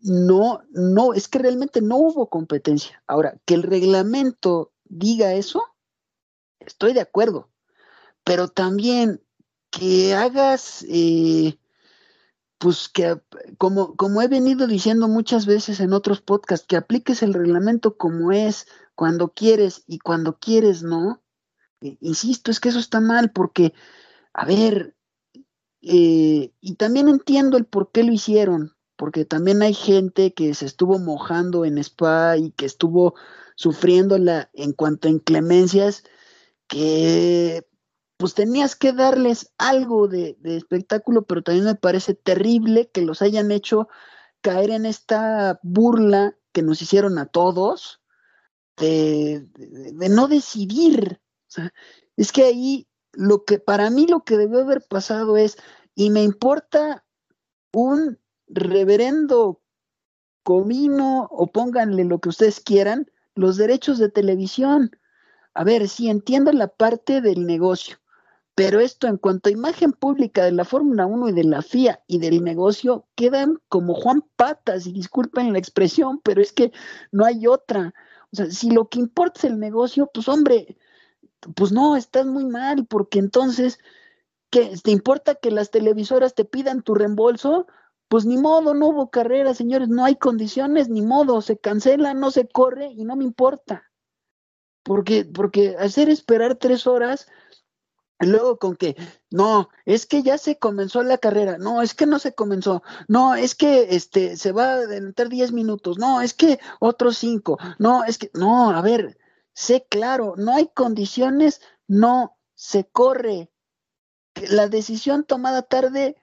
[0.00, 3.00] no, no, es que realmente no hubo competencia.
[3.06, 5.62] Ahora, que el reglamento diga eso,
[6.66, 7.50] estoy de acuerdo.
[8.24, 9.22] Pero también
[9.70, 11.58] que hagas, eh,
[12.58, 13.20] pues que,
[13.58, 18.32] como, como he venido diciendo muchas veces en otros podcasts, que apliques el reglamento como
[18.32, 21.22] es, cuando quieres y cuando quieres no,
[21.80, 23.74] eh, insisto, es que eso está mal porque,
[24.32, 24.94] a ver,
[25.82, 30.66] eh, y también entiendo el por qué lo hicieron, porque también hay gente que se
[30.66, 33.14] estuvo mojando en spa y que estuvo
[33.56, 36.04] sufriéndola en cuanto a inclemencias,
[36.68, 37.66] que
[38.16, 43.50] pues tenías que darles algo de, espectáculo, pero también me parece terrible que los hayan
[43.50, 43.88] hecho
[44.40, 48.00] caer en esta burla que nos hicieron a todos
[48.76, 49.48] de
[50.10, 51.20] no decidir
[52.16, 55.56] es que ahí lo que para mí lo que debe haber pasado es,
[55.94, 57.04] y me importa
[57.72, 59.62] un reverendo
[60.42, 64.90] comino o pónganle lo que ustedes quieran, los derechos de televisión.
[65.54, 67.98] A ver, sí entiendo la parte del negocio,
[68.56, 72.02] pero esto en cuanto a imagen pública de la Fórmula 1 y de la FIA
[72.08, 76.72] y del negocio, quedan como Juan Patas, y disculpen la expresión, pero es que
[77.12, 77.94] no hay otra.
[78.32, 80.76] O sea, si lo que importa es el negocio, pues hombre,
[81.54, 83.78] pues no, estás muy mal, porque entonces,
[84.50, 84.74] ¿qué?
[84.82, 87.66] ¿Te importa que las televisoras te pidan tu reembolso?
[88.08, 92.30] Pues ni modo, no hubo carrera, señores, no hay condiciones, ni modo, se cancela, no
[92.32, 93.84] se corre y no me importa.
[94.84, 97.26] Porque, porque hacer esperar tres horas,
[98.20, 98.96] luego con que,
[99.30, 103.34] no, es que ya se comenzó la carrera, no, es que no se comenzó, no,
[103.34, 108.04] es que este se va a adelantar diez minutos, no, es que otros cinco, no,
[108.04, 109.18] es que, no, a ver,
[109.52, 113.50] sé claro, no hay condiciones, no se corre.
[114.48, 116.16] La decisión tomada tarde,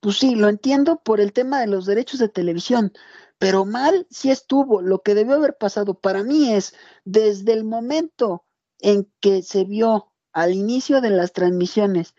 [0.00, 2.92] pues sí, lo entiendo por el tema de los derechos de televisión,
[3.38, 4.82] pero mal sí estuvo.
[4.82, 6.74] Lo que debió haber pasado para mí es
[7.04, 8.44] desde el momento
[8.80, 12.14] en que se vio al inicio de las transmisiones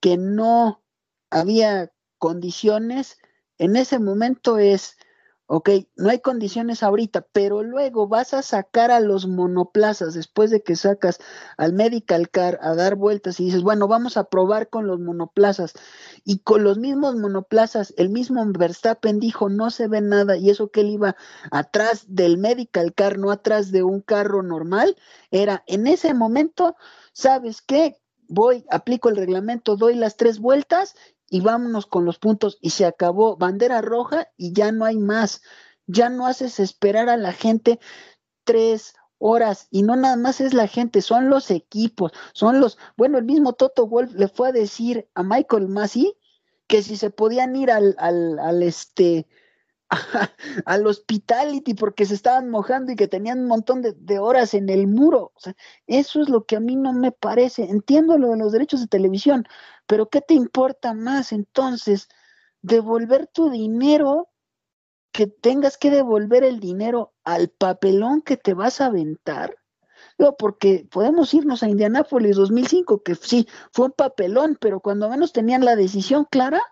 [0.00, 0.82] que no
[1.30, 3.18] había condiciones,
[3.58, 4.96] en ese momento es
[5.46, 10.62] ok, no hay condiciones ahorita, pero luego vas a sacar a los monoplazas después de
[10.62, 11.18] que sacas
[11.58, 15.74] al medical car a dar vueltas y dices, bueno, vamos a probar con los monoplazas.
[16.24, 20.70] Y con los mismos monoplazas, el mismo Verstappen dijo, no se ve nada, y eso
[20.70, 21.16] que él iba
[21.50, 24.96] atrás del medical car, no atrás de un carro normal,
[25.30, 26.76] era en ese momento,
[27.12, 27.98] ¿sabes qué?
[28.28, 30.94] Voy, aplico el reglamento, doy las tres vueltas
[31.30, 35.42] y vámonos con los puntos y se acabó, bandera roja y ya no hay más,
[35.86, 37.80] ya no haces esperar a la gente
[38.44, 43.18] tres horas y no nada más es la gente, son los equipos, son los, bueno,
[43.18, 46.16] el mismo Toto Wolf le fue a decir a Michael Massey
[46.66, 49.26] que si se podían ir al, al, al este,
[50.64, 54.86] al hospitality porque se estaban mojando y que tenían un montón de, horas en el
[54.86, 55.32] muro.
[55.34, 55.54] O sea,
[55.86, 57.64] eso es lo que a mí no me parece.
[57.64, 59.46] Entiendo lo de los derechos de televisión,
[59.86, 62.08] pero ¿qué te importa más entonces?
[62.62, 64.30] Devolver tu dinero,
[65.12, 69.56] que tengas que devolver el dinero al papelón que te vas a aventar.
[70.38, 75.64] Porque podemos irnos a Indianápolis 2005, que sí, fue un papelón, pero cuando menos tenían
[75.64, 76.62] la decisión clara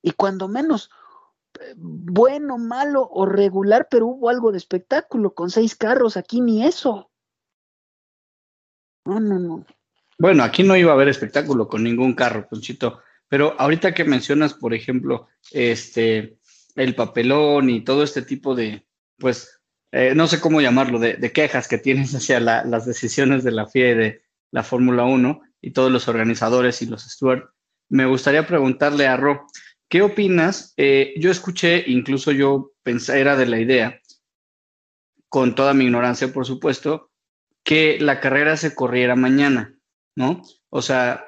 [0.00, 0.90] y cuando menos
[1.76, 7.10] bueno, malo o regular, pero hubo algo de espectáculo con seis carros, aquí ni eso.
[9.04, 9.66] No, no, no.
[10.18, 14.54] Bueno, aquí no iba a haber espectáculo con ningún carro, Ponchito, pero ahorita que mencionas,
[14.54, 16.38] por ejemplo, este,
[16.76, 18.86] el papelón y todo este tipo de,
[19.18, 19.60] pues,
[19.90, 23.90] eh, no sé cómo llamarlo, de, quejas que tienes hacia las decisiones de la FIA
[23.90, 27.48] y de la Fórmula 1 y todos los organizadores y los stewards,
[27.88, 29.46] me gustaría preguntarle a Ro,
[29.92, 30.72] ¿qué opinas?
[30.78, 34.00] Eh, yo escuché, incluso yo pensé, era de la idea,
[35.28, 37.10] con toda mi ignorancia, por supuesto,
[37.62, 39.76] que la carrera se corriera mañana,
[40.16, 40.40] ¿no?
[40.70, 41.26] O sea,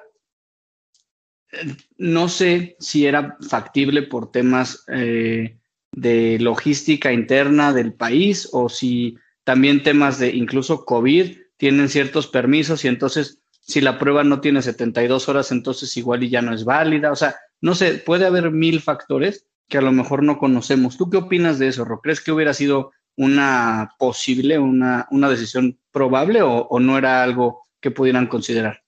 [1.98, 5.58] no sé si era factible por temas eh,
[5.92, 12.82] de logística interna del país o si también temas de incluso COVID tienen ciertos permisos
[12.86, 16.64] y entonces si la prueba no tiene 72 horas, entonces igual y ya no es
[16.64, 17.12] válida.
[17.12, 20.98] O sea, no sé, puede haber mil factores que a lo mejor no conocemos.
[20.98, 22.02] ¿Tú qué opinas de eso, Ro?
[22.02, 27.90] ¿Crees que hubiera sido una posible, una, una decisión probable o no era algo que
[27.90, 28.83] pudieran considerar?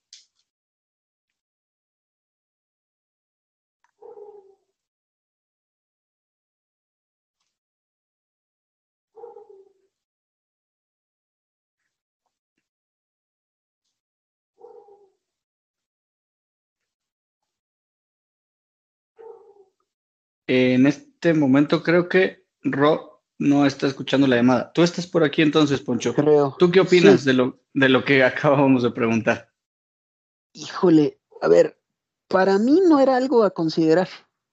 [20.47, 24.71] En este momento creo que Ro no está escuchando la llamada.
[24.73, 26.13] Tú estás por aquí entonces, Poncho.
[26.15, 26.55] Creo.
[26.57, 29.51] ¿Tú qué opinas de, lo, de lo que acabamos de preguntar?
[30.53, 31.79] Híjole, a ver,
[32.27, 34.09] para mí no era algo a considerar.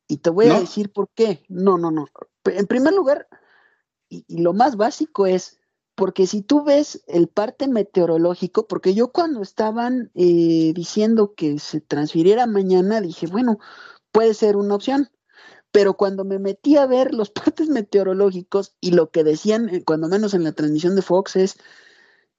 [0.07, 1.45] Y te voy a decir por qué.
[1.49, 2.09] No, no, no.
[2.45, 3.27] En primer lugar,
[4.09, 5.59] y, lo más básico es,
[5.95, 11.81] porque si tú ves el parte meteorológico, porque yo cuando estaban eh, diciendo que se
[11.81, 13.59] transfiriera mañana, dije, bueno,
[14.13, 15.09] puede ser una opción
[15.75, 20.09] pero cuando me metí a ver los partes meteorológicos y lo que decían, eh, cuando
[20.09, 21.57] menos en la transmisión de Fox, es,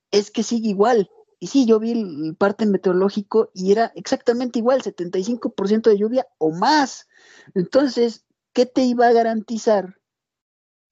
[0.10, 1.12] es que sigue igual.
[1.38, 6.52] Y sí, yo vi el parte meteorológico y era exactamente igual, 75% de lluvia o
[6.52, 7.10] más.
[7.54, 9.98] Entonces, ¿qué te iba a garantizar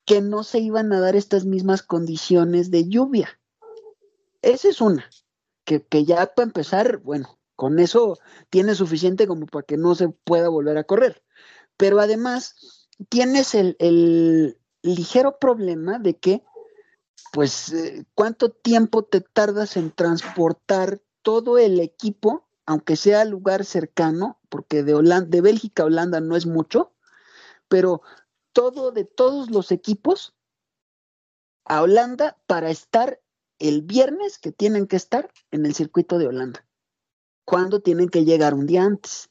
[0.06, 3.39] que no se iban a dar estas mismas condiciones de lluvia?
[4.41, 5.10] Esa es una,
[5.63, 10.10] que, que ya para empezar, bueno, con eso tiene suficiente como para que no se
[10.10, 11.23] pueda volver a correr
[11.77, 12.55] pero además
[13.09, 16.43] tienes el, ligero problema de que,
[17.31, 24.41] pues, eh, ¿cuánto tiempo te tardas en transportar todo el equipo, aunque sea lugar cercano,
[24.49, 24.93] porque de,
[25.27, 26.93] de Bélgica a Holanda no es mucho,
[27.69, 28.01] pero
[28.51, 30.36] todo de todos los equipos
[31.65, 33.21] a Holanda para estar
[33.59, 36.65] el viernes que tienen que estar en el circuito de Holanda.
[37.45, 39.29] ¿Cuándo tienen que llegar un día antes?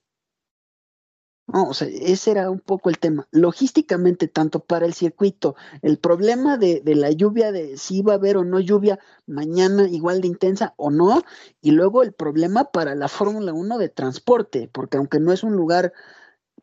[1.48, 3.28] No, o sea, ese era un poco el tema.
[3.30, 8.36] Logísticamente, tanto para el circuito, el problema de, la lluvia, de si iba a haber
[8.36, 11.22] o no lluvia mañana igual de intensa o no,
[11.60, 15.54] y luego el problema para la Fórmula 1 de transporte, porque aunque no es un
[15.54, 15.92] lugar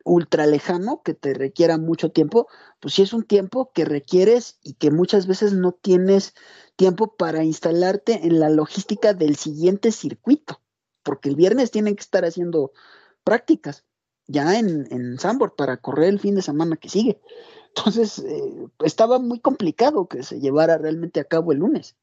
[0.04, 2.48] ultra lejano que te requiera mucho tiempo,
[2.80, 6.34] pues sí es un tiempo que requieres y que muchas veces no tienes
[6.76, 10.62] tiempo para instalarte en la logística del siguiente circuito,
[11.02, 12.72] porque el viernes tienen que estar haciendo
[13.24, 13.84] prácticas
[14.30, 17.20] ya en, en Sambor para correr el fin de semana que sigue.
[17.74, 21.96] Entonces, eh, estaba muy complicado que se llevara realmente a cabo el lunes.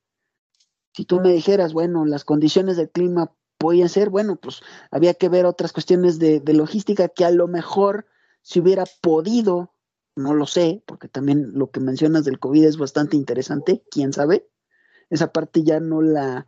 [0.93, 4.61] Si tú me dijeras, bueno, las condiciones del clima podían ser, bueno, pues
[4.91, 8.05] había que ver otras cuestiones de, de logística que a lo mejor
[8.41, 9.73] si hubiera podido,
[10.15, 14.49] no lo sé, porque también lo que mencionas del COVID es bastante interesante, quién sabe.
[15.09, 16.47] Esa parte ya no la,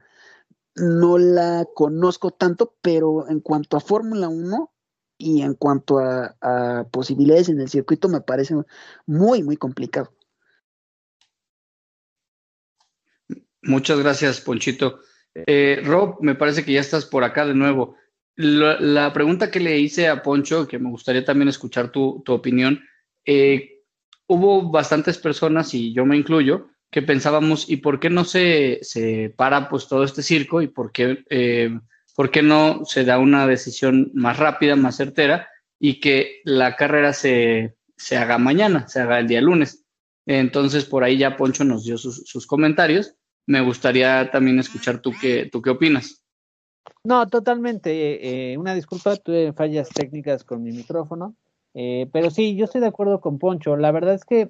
[0.76, 4.72] no la conozco tanto, pero en cuanto a Fórmula 1,
[5.20, 8.56] y en cuanto a, posibilidades en el circuito me parece
[9.06, 10.12] muy, muy complicado.
[13.62, 15.02] Muchas gracias, Ponchito.
[15.36, 17.98] Eh, Rob, me parece que ya estás por acá de nuevo.
[18.36, 22.82] La, pregunta que le hice a Poncho, que me gustaría también escuchar tu, opinión,
[23.26, 23.82] eh,
[24.28, 29.34] hubo bastantes personas, y yo me incluyo, que pensábamos, ¿y por qué no se, se
[29.36, 30.62] para pues todo este circo?
[30.62, 31.78] ¿Y por qué eh,
[32.20, 35.48] ¿por qué no se da una decisión más rápida, más certera
[35.80, 37.78] y que la carrera se,
[38.12, 39.86] haga mañana, se haga el día lunes?
[40.26, 43.16] Entonces, por ahí ya Poncho nos dio sus, comentarios.
[43.46, 46.22] Me gustaría también escuchar tú qué, tú qué opinas.
[47.06, 48.52] No, totalmente.
[48.52, 51.38] Eh, una disculpa, tuve fallas técnicas con mi micrófono.
[51.74, 53.78] Eh, pero sí, yo estoy de acuerdo con Poncho.
[53.78, 54.50] La verdad es que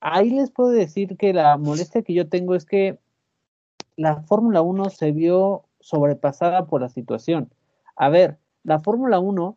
[0.00, 2.98] ahí les puedo decir que la molestia que yo tengo es que
[3.96, 7.52] la Fórmula 1 se vio sobrepasada por la situación.
[7.96, 9.56] A ver, la Fórmula 1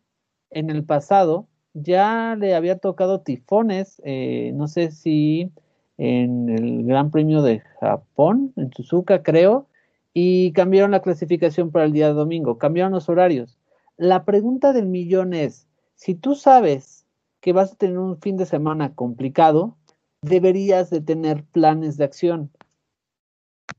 [0.52, 5.52] en el pasado ya le había tocado tifones, eh, no sé si
[5.98, 9.68] en el Gran Premio de Japón, en Suzuka creo,
[10.14, 13.58] y cambiaron la clasificación para el día de domingo, cambiaron los horarios.
[13.98, 17.06] La pregunta del millón es, si tú sabes
[17.42, 19.76] que vas a tener un fin de semana complicado,
[20.22, 22.52] deberías de tener planes de acción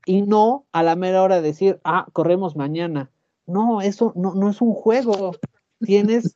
[0.06, 3.10] y no a la mera hora decir, ah, corremos mañana.
[3.46, 5.32] No, eso no, no es un juego.
[5.80, 6.34] Tienes,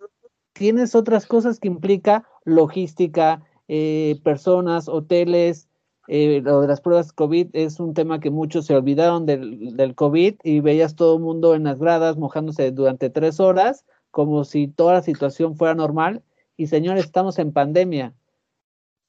[0.53, 5.69] tienes otras cosas que implica logística, eh, personas, hoteles,
[6.11, 9.95] eh, lo de las pruebas COVID es un tema que muchos se olvidaron del, del
[9.95, 14.69] COVID y veías todo el mundo en las gradas mojándose durante tres horas como si
[14.69, 16.23] toda la situación fuera normal.
[16.57, 18.15] Y señores, estamos en pandemia.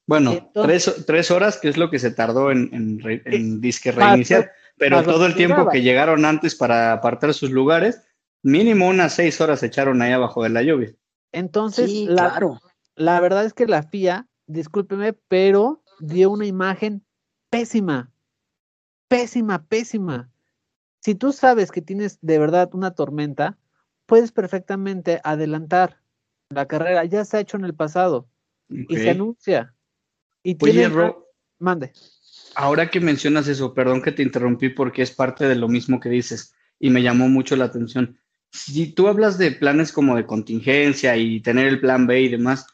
[0.10, 5.28] Bueno, tres, horas, que es lo que se tardó en, en, disque reiniciar, pero todo
[5.28, 8.02] el tiempo que llegaron antes para apartar sus lugares,
[8.42, 10.96] mínimo unas seis horas se echaron ahí abajo de la lluvia.
[11.32, 12.40] Entonces, la,
[12.96, 17.06] la verdad es que la FIA, discúlpeme, pero dio una imagen
[17.52, 18.12] pésima,
[19.10, 20.32] pésima, pésima.
[21.02, 23.60] Si tú sabes que tienes de verdad una tormenta,
[24.08, 26.02] puedes perfectamente adelantar
[26.50, 27.06] la carrera.
[27.06, 28.28] Ya se ha hecho en el pasado
[28.70, 29.76] y se anuncia.
[30.44, 30.90] Y tiene...
[31.60, 31.92] mande.
[32.56, 36.10] Ahora que mencionas eso, perdón que te interrumpí porque es parte de lo mismo que
[36.10, 38.20] dices y me llamó mucho la atención.
[38.52, 42.66] Si tú hablas de planes como de contingencia y tener el plan B y demás,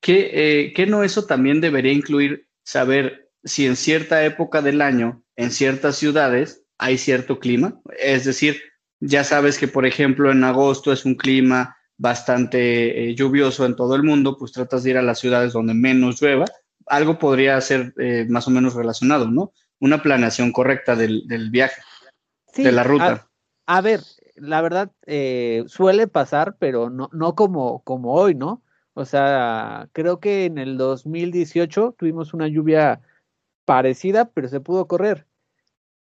[0.00, 5.50] ¿qué, eh, no eso también debería incluir saber si en cierta época del año, en
[5.50, 7.80] ciertas ciudades, hay cierto clima?
[7.98, 8.60] Es decir,
[8.98, 13.94] ya sabes que, por ejemplo, en agosto es un clima bastante eh, lluvioso en todo
[13.94, 16.46] el mundo, pues tratas de ir a las ciudades donde menos llueva.
[16.92, 19.52] Algo podría ser eh, más o menos relacionado, ¿no?
[19.80, 21.80] Una planeación correcta del, viaje,
[22.54, 23.28] de la ruta.
[23.64, 24.00] A, ver,
[24.36, 28.62] la verdad, eh, suele pasar, pero no, no como, como hoy, ¿no?
[28.92, 33.00] O sea, creo que en el 2018 tuvimos una lluvia
[33.64, 35.26] parecida, pero se pudo correr.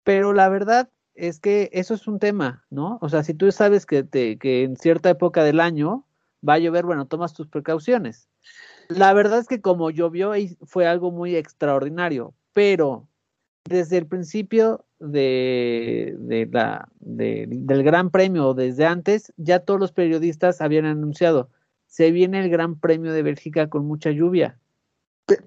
[0.05, 2.99] Pero la verdad, es que eso es un tema, ¿no?
[3.01, 6.06] O sea, si tú sabes que, te, que en cierta época del año
[6.47, 8.29] va a llover, bueno, tomas tus precauciones.
[8.89, 10.33] La verdad es que como llovió
[10.65, 13.09] fue algo muy extraordinario, pero
[13.65, 20.61] desde el principio de, de la, del Gran Premio, desde antes, ya todos los periodistas
[20.61, 21.51] habían anunciado,
[21.87, 24.59] se viene el Gran Premio de Bélgica con mucha lluvia.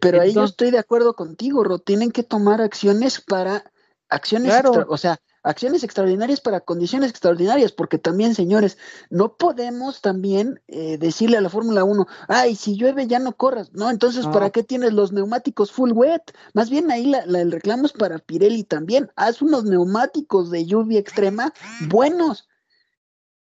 [0.02, 3.72] Pero, ahí yo estoy de acuerdo contigo, Ro, tienen que tomar acciones para
[4.10, 4.54] acciones,
[4.88, 8.78] o sea, acciones extraordinarias para condiciones extraordinarias, porque también, señores,
[9.10, 13.72] no podemos también eh, decirle a la Fórmula 1, ay, si llueve ya no corras,
[13.74, 16.24] no, entonces, ¿para qué tienes los neumáticos full wet?
[16.54, 21.00] Más bien ahí la, el reclamo es para Pirelli también, haz unos neumáticos de lluvia
[21.00, 21.54] extrema
[21.90, 22.48] buenos.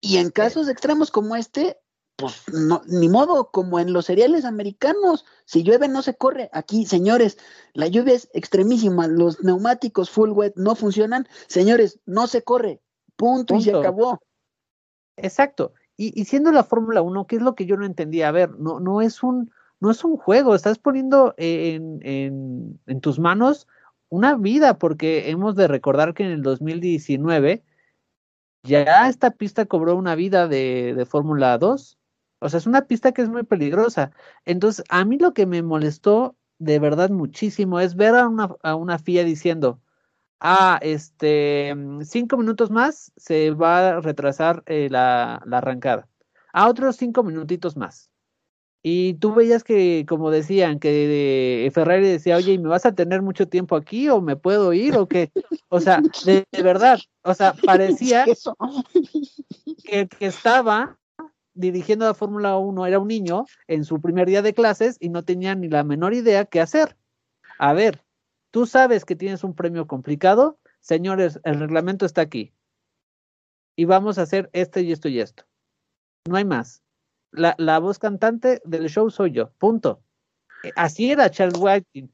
[0.05, 1.79] Y en casos extremos como este,
[2.23, 6.51] pues no, ni modo, como en los cereales americanos, si llueve no se corre.
[6.53, 7.37] Aquí, señores,
[7.75, 12.81] la lluvia es extremísima, los neumáticos full wet no funcionan, señores, no se corre,
[13.17, 14.23] punto, y se acabó.
[15.17, 15.73] Exacto.
[15.97, 18.29] Y, siendo la Fórmula 1, ¿qué es lo que yo no entendía?
[18.29, 19.51] A ver, no, no es un,
[19.81, 23.67] no es un juego, estás poniendo en, en, en tus manos
[24.11, 27.65] una vida, porque hemos de recordar que en el 2019
[28.63, 31.99] ya esta pista cobró una vida de, de Fórmula 2
[32.43, 34.13] o sea, es una pista que es muy peligrosa.
[34.45, 38.75] Entonces, a mí lo que me molestó de verdad muchísimo es ver a una, a
[38.75, 39.81] una FIA diciendo,
[40.41, 46.09] ah, este, mm, cinco minutos más se va a retrasar eh, la, la, arrancada.
[46.53, 48.11] A otros cinco minutitos más.
[48.83, 53.23] Y tú veías que, como decían, que Ferrari decía, oye, ¿y me vas a tener
[53.23, 55.31] mucho tiempo aquí o me puedo ir o qué?
[55.69, 58.25] O sea, de, verdad, o sea, parecía
[59.85, 60.99] que, que estaba
[61.55, 65.25] dirigiendo la Fórmula 1 era un niño en su primer día de clases y no
[65.25, 66.97] tenía ni la menor idea qué hacer.
[67.59, 68.05] A ver,
[68.51, 72.53] tú sabes que tienes un premio complicado, señores, el reglamento está aquí.
[73.77, 75.45] Y vamos a hacer esto y esto y esto.
[76.29, 76.83] No hay más.
[77.31, 80.03] La, la voz cantante del show soy yo, punto.
[80.63, 82.09] Eh, así era Charles White.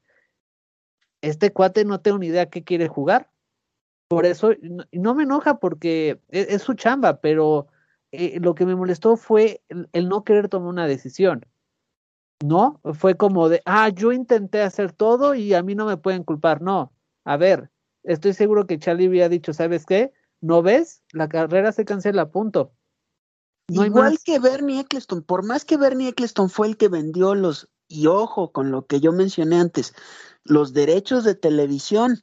[1.21, 3.29] Este cuate no tengo ni idea qué quiere jugar.
[4.07, 4.51] Por eso,
[4.91, 7.67] no, me enoja porque es, es su chamba, pero
[8.11, 11.45] eh, lo que me molestó fue el, no querer tomar una decisión.
[12.43, 16.23] No, fue como de, ah, yo intenté hacer todo y a mí no me pueden
[16.23, 16.61] culpar.
[16.61, 16.93] No,
[17.25, 17.69] a ver,
[18.03, 20.13] estoy seguro que Charlie había dicho, ¿sabes qué?
[20.41, 21.03] ¿No ves?
[21.11, 22.71] La carrera se cancela, punto.
[23.67, 28.07] Igual que Bernie Eccleston, por más que Bernie Eccleston fue el que vendió los, y
[28.07, 29.93] ojo con lo que yo mencioné antes,
[30.43, 32.19] los derechos de televisión,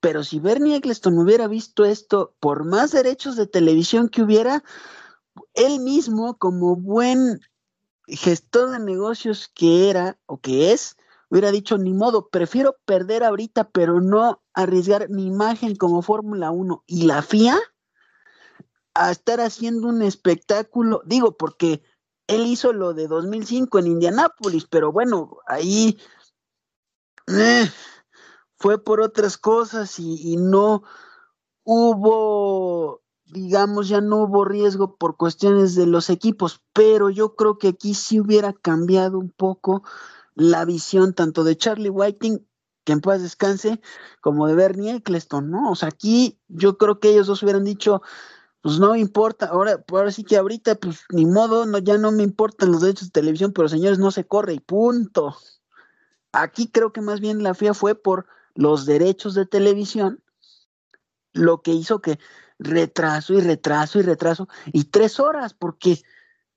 [0.00, 4.64] pero si Bernie Eccleston hubiera visto esto, por más derechos de televisión que hubiera,
[5.54, 7.40] él mismo, como buen
[8.06, 10.96] gestor de negocios que era o que es,
[11.30, 16.84] hubiera dicho, ni modo, prefiero perder ahorita, pero no arriesgar mi imagen como Fórmula 1
[16.86, 17.58] y la FIA
[18.94, 21.82] a estar haciendo un espectáculo, digo, porque
[22.26, 25.98] él hizo lo de 2005 en Indianápolis, pero bueno, ahí
[27.28, 27.70] eh,
[28.56, 30.82] fue por otras cosas y, y no
[31.64, 32.99] hubo,
[33.32, 37.94] digamos, ya no hubo riesgo por cuestiones de los equipos, pero yo creo que aquí
[37.94, 39.82] sí hubiera cambiado un poco
[40.34, 42.46] la visión tanto de Charlie Whiting,
[42.84, 43.80] que en paz descanse,
[44.20, 45.70] como de Bernie Eccleston, ¿no?
[45.70, 48.02] O sea, aquí yo creo que ellos dos hubieran dicho,
[48.62, 52.22] pues no importa, ahora, ahora sí que ahorita, pues ni modo, no, ya no me
[52.22, 55.36] importan los derechos de televisión, pero señores, no se corre y punto.
[56.32, 60.22] Aquí creo que más bien la FIA fue por los derechos de televisión,
[61.32, 62.18] lo que hizo que
[62.60, 66.02] retraso y retraso y retraso, y tres horas, porque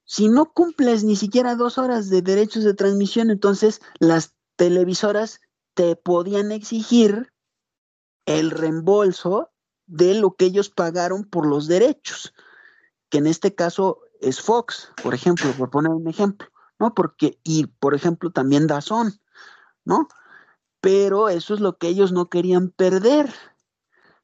[0.04, 5.40] si no cumples ni siquiera dos horas de derechos de transmisión, entonces las televisoras
[5.74, 7.34] te podían exigir
[8.26, 9.52] el reembolso
[9.86, 12.34] de lo que ellos pagaron por los derechos,
[13.10, 16.50] que en este caso es Fox, por ejemplo, por poner un ejemplo,
[16.80, 16.94] ¿no?
[16.94, 19.20] Porque, y por ejemplo también Dazón,
[19.86, 20.08] ¿no?
[20.82, 23.34] Pero eso es lo que ellos no querían perder,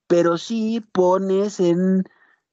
[0.10, 2.04] pero sí pones en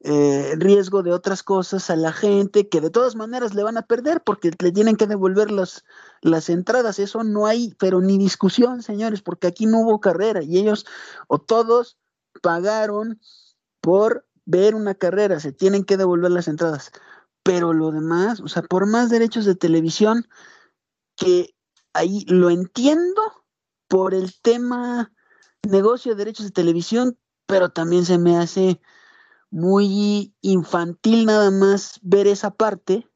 [0.01, 3.87] eh, riesgo de otras cosas a la gente que de todas maneras le van a
[3.87, 5.83] perder porque le tienen que devolver las,
[6.21, 6.99] las entradas.
[6.99, 10.85] Eso no hay, pero ni discusión, señores, porque aquí no hubo carrera y ellos
[11.29, 11.97] o todos
[12.43, 13.23] pagaron
[13.81, 16.93] por ver una carrera, se tienen que devolver las entradas.
[17.43, 20.29] Pero lo demás, o sea, por más derechos de televisión,
[21.17, 21.55] que
[21.95, 23.23] ahí lo entiendo
[23.89, 25.11] por el tema
[25.63, 28.81] negocio de derechos de televisión, pero también se me hace
[29.51, 33.09] muy infantil nada más ver esa parte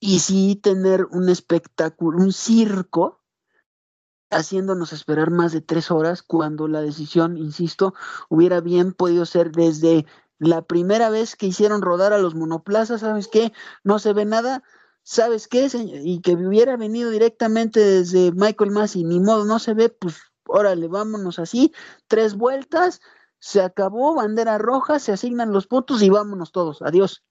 [0.00, 3.22] y sí tener un espectáculo, un circo,
[4.30, 7.94] haciéndonos esperar más de tres horas cuando la decisión, insisto,
[8.28, 10.06] hubiera bien podido ser desde
[10.38, 13.52] la primera vez que hicieron rodar a los monoplazas, ¿sabes qué?
[13.82, 14.62] No se ve nada,
[15.02, 15.68] ¿sabes qué?
[15.72, 20.16] Y que hubiera venido directamente desde Michael Massey, ni modo, no se ve, pues
[20.46, 21.72] órale, vámonos así,
[22.08, 23.00] tres vueltas,
[23.44, 27.22] se acabó, bandera roja, se asignan los puntos y vámonos todos, adiós.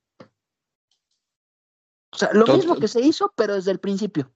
[2.11, 4.32] O sea, lo mismo que se hizo, pero desde el principio.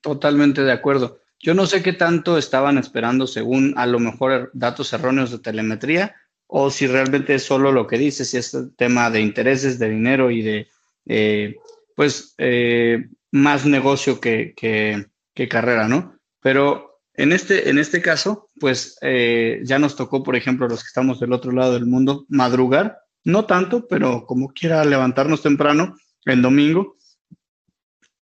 [0.00, 1.18] Totalmente de acuerdo.
[1.38, 6.16] Yo no sé qué tanto estaban esperando según a lo mejor datos erróneos de telemetría
[6.46, 10.30] o si realmente es solo lo que dice, si es tema de intereses, de dinero
[10.30, 10.68] y de,
[11.04, 11.56] eh,
[11.94, 16.18] pues, eh, más negocio que, que, que carrera, ¿no?
[16.40, 20.88] Pero en este, en este caso, pues eh, ya nos tocó, por ejemplo, los que
[20.88, 26.42] estamos del otro lado del mundo, madrugar, no tanto, pero como quiera levantarnos temprano en
[26.42, 26.96] domingo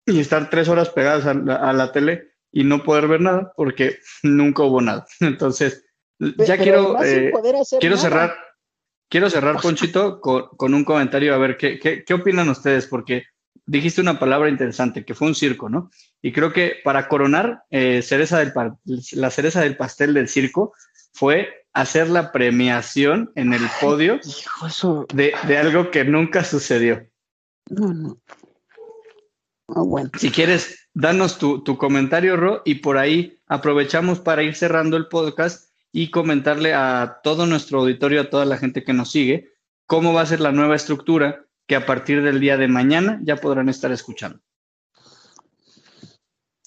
[0.05, 4.63] y estar tres horas pegadas a la, tele y no poder ver nada porque nunca
[4.63, 5.05] hubo nada.
[5.19, 5.85] Entonces,
[6.19, 7.31] ya quiero, eh,
[7.79, 8.35] quiero cerrar,
[9.07, 13.23] quiero cerrar, Ponchito, con, con, un comentario a ver qué, qué, qué opinan ustedes, porque
[13.67, 15.91] dijiste una palabra interesante, que fue un circo, ¿no?
[16.21, 18.53] Y creo que para coronar eh, cereza del
[19.13, 20.73] la cereza del pastel del circo
[21.13, 24.19] fue hacer la premiación en el podio
[25.13, 27.07] de, de, algo que nunca sucedió.
[27.69, 28.21] No, no.
[29.69, 30.09] Ah, bueno.
[30.17, 35.07] Si quieres, danos tu, tu comentario, Ro, y por ahí aprovechamos para ir cerrando el
[35.07, 39.51] podcast y comentarle a todo nuestro auditorio, a toda la gente que nos sigue,
[39.85, 43.37] cómo va a ser la nueva estructura que a partir del día de mañana ya
[43.37, 44.39] podrán estar escuchando.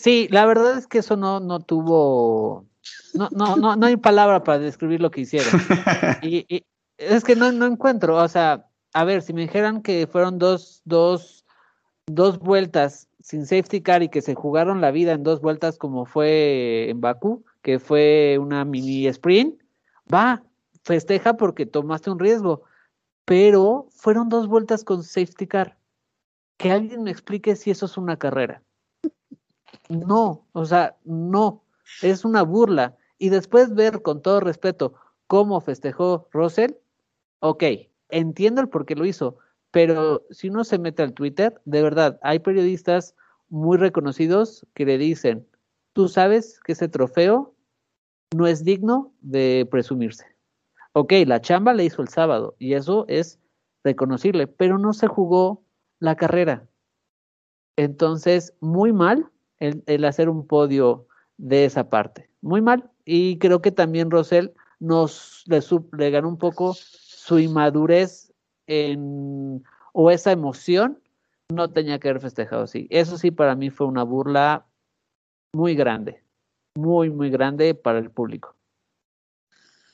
[0.02, 2.66] Sí, la verdad es que eso no, no tuvo,
[3.14, 5.52] no, no, no, no hay palabra para describir lo que hicieron.
[6.22, 6.64] y,
[6.98, 10.82] es que no, no encuentro, o sea, a ver, si me dijeran que fueron dos,
[10.84, 11.44] dos,
[12.06, 16.04] dos vueltas sin safety car y que se jugaron la vida en dos vueltas como
[16.04, 19.62] fue en Bakú, que fue una mini sprint,
[20.12, 20.42] va,
[20.82, 22.64] festeja porque tomaste un riesgo
[23.24, 25.78] pero fueron dos vueltas con safety car.
[26.56, 28.62] Que alguien me explique si eso es una carrera.
[29.92, 31.64] No, o sea, no,
[32.00, 32.96] es una burla.
[33.18, 34.94] Y después ver con todo respeto
[35.26, 36.72] cómo festejó Russell,
[37.40, 37.64] ok,
[38.08, 39.36] entiendo el por qué lo hizo,
[39.70, 43.14] pero si uno se mete al Twitter, de verdad, hay periodistas
[43.50, 45.46] muy reconocidos que le dicen,
[45.92, 47.54] tú sabes que ese trofeo
[48.34, 50.24] no es digno de presumirse.
[50.94, 53.38] Ok, la chamba le hizo el sábado y eso es
[53.84, 55.62] reconocible, pero no se jugó
[55.98, 56.66] la carrera.
[57.76, 59.31] Entonces, muy mal
[59.86, 61.06] el, hacer un podio
[61.36, 62.28] de esa parte.
[62.40, 62.90] Muy mal.
[63.04, 68.32] Y creo que también Rosell nos le, ganó un poco su inmadurez
[68.66, 70.98] en, o esa emoción
[71.52, 72.86] no tenía que haber festejado así.
[72.90, 74.66] Eso sí, para mí fue una burla
[75.54, 76.22] muy grande,
[76.76, 78.56] muy, muy grande para el público.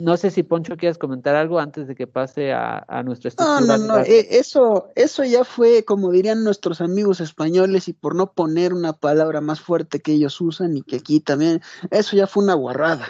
[0.00, 3.60] No sé si Poncho quieres comentar algo antes de que pase a, a nuestra estructura.
[3.60, 8.14] No, no, no, eh, eso, eso ya fue, como dirían nuestros amigos españoles, y por
[8.14, 12.28] no poner una palabra más fuerte que ellos usan y que aquí también, eso ya
[12.28, 13.08] fue una guarrada.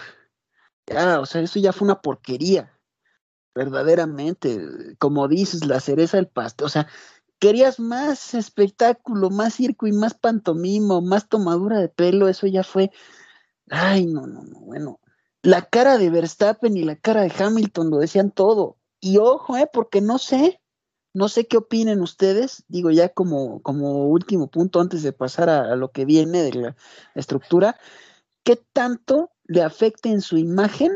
[0.86, 2.72] Ya, o sea, eso ya fue una porquería.
[3.54, 4.58] Verdaderamente,
[4.98, 6.64] como dices, la cereza del pastel.
[6.64, 6.88] O sea,
[7.38, 12.90] querías más espectáculo, más circo y más pantomimo, más tomadura de pelo, eso ya fue.
[13.68, 15.00] Ay, no, no, no, bueno
[15.48, 18.76] la cara de Verstappen y la cara de Hamilton lo decían todo.
[19.00, 20.60] Y ojo, eh, porque no sé,
[21.14, 25.74] no sé qué opinen ustedes, digo ya como, como último punto antes de pasar a,
[25.74, 26.76] lo que viene de la
[27.14, 27.80] estructura,
[28.42, 30.92] ¿qué tanto le afecta en su imagen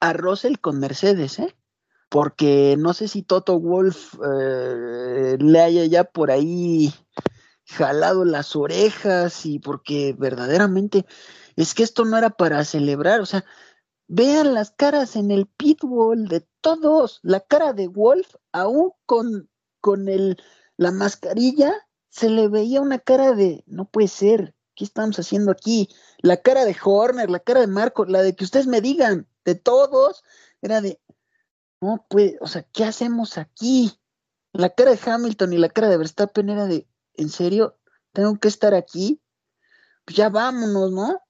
[0.00, 1.54] a Russell con Mercedes, eh?
[2.08, 6.94] Porque no sé si Toto Wolf eh, le haya ya por ahí
[7.66, 11.04] jalado las orejas y porque verdaderamente
[11.56, 13.44] es que esto no era para celebrar, o sea,
[14.06, 19.48] vean las caras en el pitbull de todos, la cara de Wolf, aún con,
[19.80, 20.38] con el,
[20.76, 21.74] la mascarilla,
[22.10, 25.88] se le veía una cara de, no puede ser, ¿qué estamos haciendo aquí?
[26.18, 29.54] La cara de Horner, la cara de Marco, la de que ustedes me digan, de
[29.54, 30.22] todos,
[30.62, 31.00] era de,
[31.80, 33.92] no puede, o sea, ¿qué hacemos aquí?
[34.52, 37.78] La cara de Hamilton y la cara de Verstappen era de, ¿en serio?
[38.12, 39.20] ¿Tengo que estar aquí?
[40.04, 41.20] Pues ya vámonos, ¿no?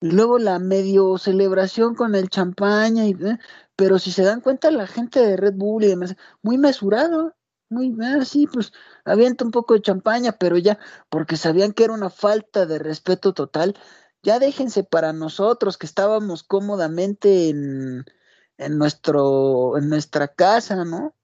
[0.00, 3.38] Luego la medio celebración con el champaña, ¿eh?
[3.76, 7.34] pero si se dan cuenta la gente de Red Bull y demás, muy mesurado,
[7.70, 8.72] muy así, pues
[9.04, 13.32] avienta un poco de champaña, pero ya, porque sabían que era una falta de respeto
[13.32, 13.74] total,
[14.22, 18.04] ya déjense para nosotros que estábamos cómodamente en,
[18.58, 21.14] en nuestro, en nuestra casa, ¿no?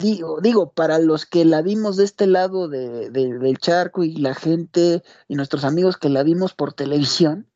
[0.00, 4.34] Digo, digo, para los que la vimos de este lado de, del charco y la
[4.34, 7.50] gente y nuestros amigos que la vimos por televisión,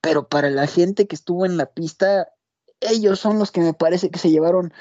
[0.00, 2.28] pero para la gente que estuvo en la pista,
[2.80, 4.72] ellos son los que me parece que se llevaron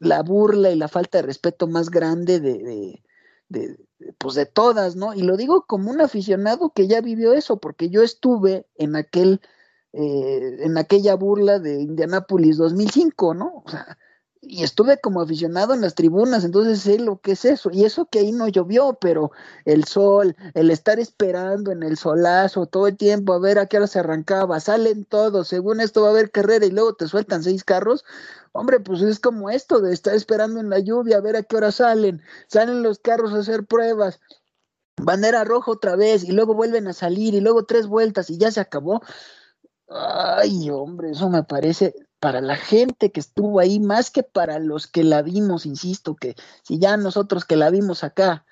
[0.00, 3.00] la burla y la falta de respeto más grande de,
[3.48, 3.78] de,
[4.18, 5.14] pues de todas, ¿no?
[5.14, 9.40] Y lo digo como un aficionado que ya vivió eso, porque yo estuve en aquel,
[9.92, 13.62] eh, en aquella burla de Indianápolis 2005, ¿no?
[13.64, 13.98] O sea,
[14.46, 17.70] y estuve como aficionado en las tribunas, entonces sé lo que es eso.
[17.72, 19.32] Y eso que ahí no llovió, pero
[19.64, 23.78] el sol, el estar esperando en el solazo todo el tiempo a ver a qué
[23.78, 27.42] hora se arrancaba, salen todos, según esto va a haber carrera y luego te sueltan
[27.42, 28.04] seis carros.
[28.52, 31.56] Hombre, pues es como esto de estar esperando en la lluvia a ver a qué
[31.56, 34.20] hora salen, salen los carros a hacer pruebas,
[34.96, 38.50] bandera roja otra vez y luego vuelven a salir y luego tres vueltas y ya
[38.50, 39.02] se acabó.
[39.88, 41.94] Ay, hombre, eso me parece
[42.24, 46.36] para la gente que estuvo ahí, más que para los que la vimos, insisto, que
[46.62, 48.46] si ya nosotros que la vimos acá,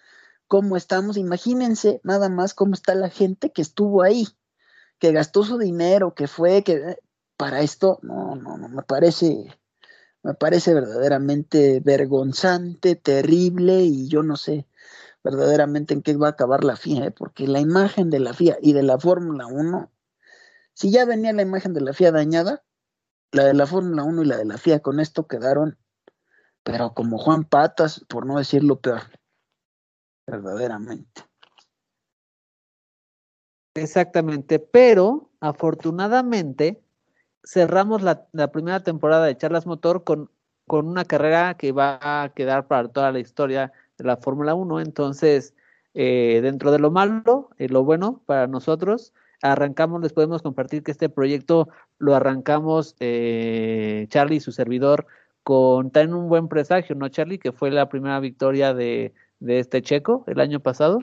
[0.47, 4.29] cómo estamos, imagínense nada más cómo está la gente que estuvo ahí,
[4.99, 6.99] que gastó su dinero, que fue, que eh,
[7.39, 9.59] para esto, no, no, no, me parece,
[10.23, 14.67] me parece verdaderamente vergonzante, terrible y yo no sé
[15.25, 17.11] verdaderamente en qué va a acabar la FIA, ¿eh?
[17.11, 19.91] porque la imagen de la FIA y de la Fórmula 1,
[20.75, 22.63] si ya venía la imagen de la FIA dañada,
[23.33, 25.79] la de la Fórmula 1 y la de la FIA con esto quedaron,
[26.63, 29.03] pero como Juan Patas, por no decirlo peor,
[30.27, 31.23] verdaderamente.
[33.75, 36.85] Exactamente, pero afortunadamente
[37.43, 40.31] cerramos la, primera temporada de Charlas Motor con,
[40.67, 44.81] con, una carrera que va a quedar para toda la historia de la Fórmula 1.
[44.81, 45.55] Entonces,
[45.95, 50.93] eh, dentro de lo malo, y lo bueno para nosotros, arrancamos, les podemos compartir que
[50.93, 51.69] este proyecto
[51.99, 55.07] lo arrancamos eh, Charlie y su servidor
[55.43, 57.39] con tan un buen presagio, ¿no, Charlie?
[57.39, 59.13] Que fue la primera victoria de,
[59.45, 61.01] este checo el año pasado.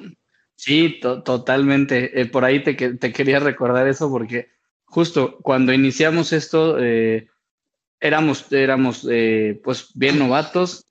[0.56, 2.22] Sí, totalmente.
[2.22, 4.48] Eh, por ahí te, te, quería recordar eso porque
[4.86, 7.28] justo cuando iniciamos esto eh,
[8.00, 9.06] éramos, éramos
[9.62, 10.86] pues bien novatos.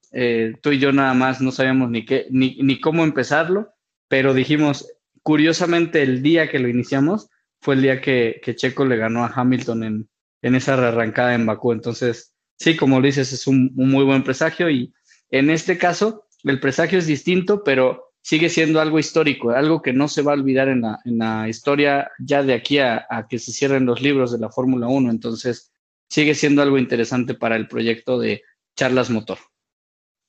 [0.61, 3.71] tú y yo nada más no sabíamos ni, qué, ni, ni cómo empezarlo,
[4.09, 4.87] pero dijimos,
[5.23, 7.31] curiosamente el día que lo iniciamos,
[7.61, 10.09] fue el día que, Checo le ganó a Hamilton en,
[10.43, 11.73] en esa rearrancada en Bakú.
[11.73, 14.93] Entonces, sí, como dices, es un, muy buen presagio y
[15.31, 20.09] en este caso el presagio es distinto, pero sigue siendo algo histórico, algo que no
[20.09, 23.53] se va a olvidar en la, en la historia ya de aquí a, que se
[23.53, 25.11] cierren los libros de la Fórmula 1.
[25.11, 25.73] Entonces,
[26.09, 28.43] sigue siendo algo interesante para el proyecto de
[28.77, 29.39] Charlas Motor.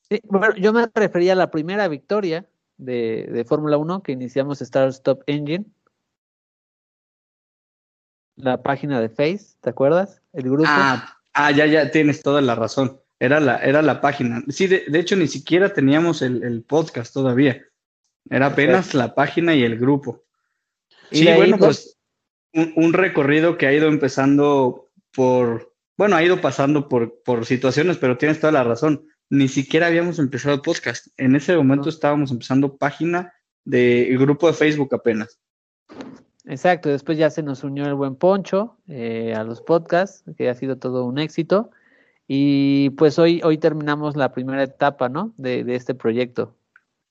[0.09, 4.59] Sí, bueno, yo me refería a la primera victoria de, de Fórmula 1 que iniciamos
[4.59, 5.65] Start Stop Engine
[8.39, 10.21] la página de Face, ¿te acuerdas?
[10.33, 10.63] El grupo.
[10.67, 12.99] Ah, ah, ya, ya tienes toda la razón.
[13.19, 14.43] Era la, era la página.
[14.47, 17.61] Sí, de, hecho ni siquiera teníamos el, podcast todavía.
[18.29, 20.23] Era apenas la página y el grupo.
[21.11, 21.97] Sí, bueno, pues
[22.53, 28.17] un, recorrido que ha ido empezando por, bueno, ha ido pasando por, por situaciones, pero
[28.17, 29.05] tienes toda la razón.
[29.29, 31.07] Ni siquiera habíamos empezado el podcast.
[31.17, 33.33] En ese momento estábamos empezando página
[33.65, 35.39] del grupo de Facebook apenas.
[36.49, 40.55] Exacto, después ya se nos unió el buen Poncho eh, a los podcasts, que ha
[40.55, 41.69] sido todo un éxito.
[42.27, 45.31] Y pues hoy, hoy terminamos la primera etapa, ¿no?
[45.37, 46.55] De, de este proyecto.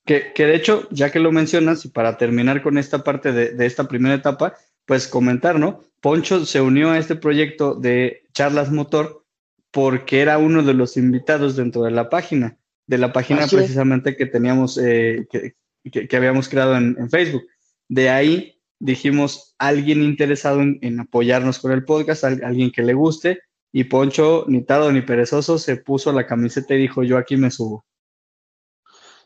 [0.04, 3.50] Que, que, de hecho, ya que lo mencionas, y para terminar con esta parte de,
[3.52, 4.54] de, esta primera etapa,
[4.86, 5.84] pues comentar, ¿no?
[6.00, 9.24] Poncho se unió a este proyecto de Charlas Motor
[9.70, 12.56] porque era uno de los invitados dentro de la página,
[12.88, 14.16] de la página Así precisamente es.
[14.16, 15.54] que teníamos, eh, que,
[15.92, 17.44] que, que, habíamos creado en, en, Facebook.
[17.88, 23.40] De ahí dijimos, alguien interesado en, apoyarnos con el podcast, alguien que le guste,
[23.72, 27.50] y Poncho, ni tardo ni perezoso, se puso la camiseta y dijo, yo aquí me
[27.50, 27.84] subo.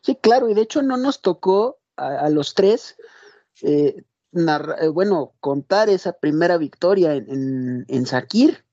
[0.03, 2.97] Sí, claro, y de hecho no nos tocó a, los tres,
[3.63, 8.65] eh, eh, bueno, contar esa primera victoria en, en, en Sakir,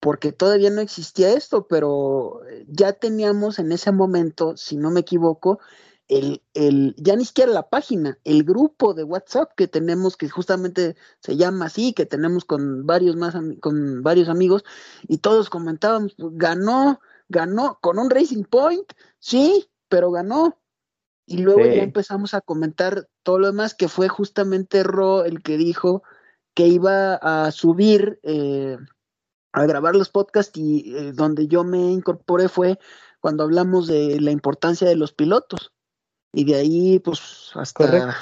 [0.00, 5.60] porque todavía no existía esto, pero ya teníamos en ese momento, si no me equivoco,
[6.12, 10.94] el, el, ya ni siquiera la página, el grupo de WhatsApp que tenemos, que justamente
[11.20, 14.62] se llama así, que tenemos con varios más, con varios amigos,
[15.08, 20.58] y todos comentábamos, ganó, ganó con un Racing Point, sí, pero ganó.
[21.24, 21.76] Y luego sí.
[21.76, 26.02] ya empezamos a comentar todo lo demás, que fue justamente Ro el que dijo
[26.54, 28.76] que iba a subir, eh,
[29.52, 32.78] a grabar los podcasts y eh, donde yo me incorporé fue
[33.20, 35.72] cuando hablamos de la importancia de los pilotos
[36.32, 38.16] y de ahí pues hasta,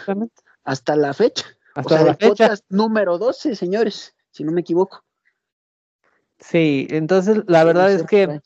[0.64, 1.46] hasta la fecha.
[1.74, 2.28] Hasta o sea, la fecha.
[2.28, 5.04] podcast número 12, señores, si no me equivoco.
[6.38, 8.40] Sí, entonces la verdad es que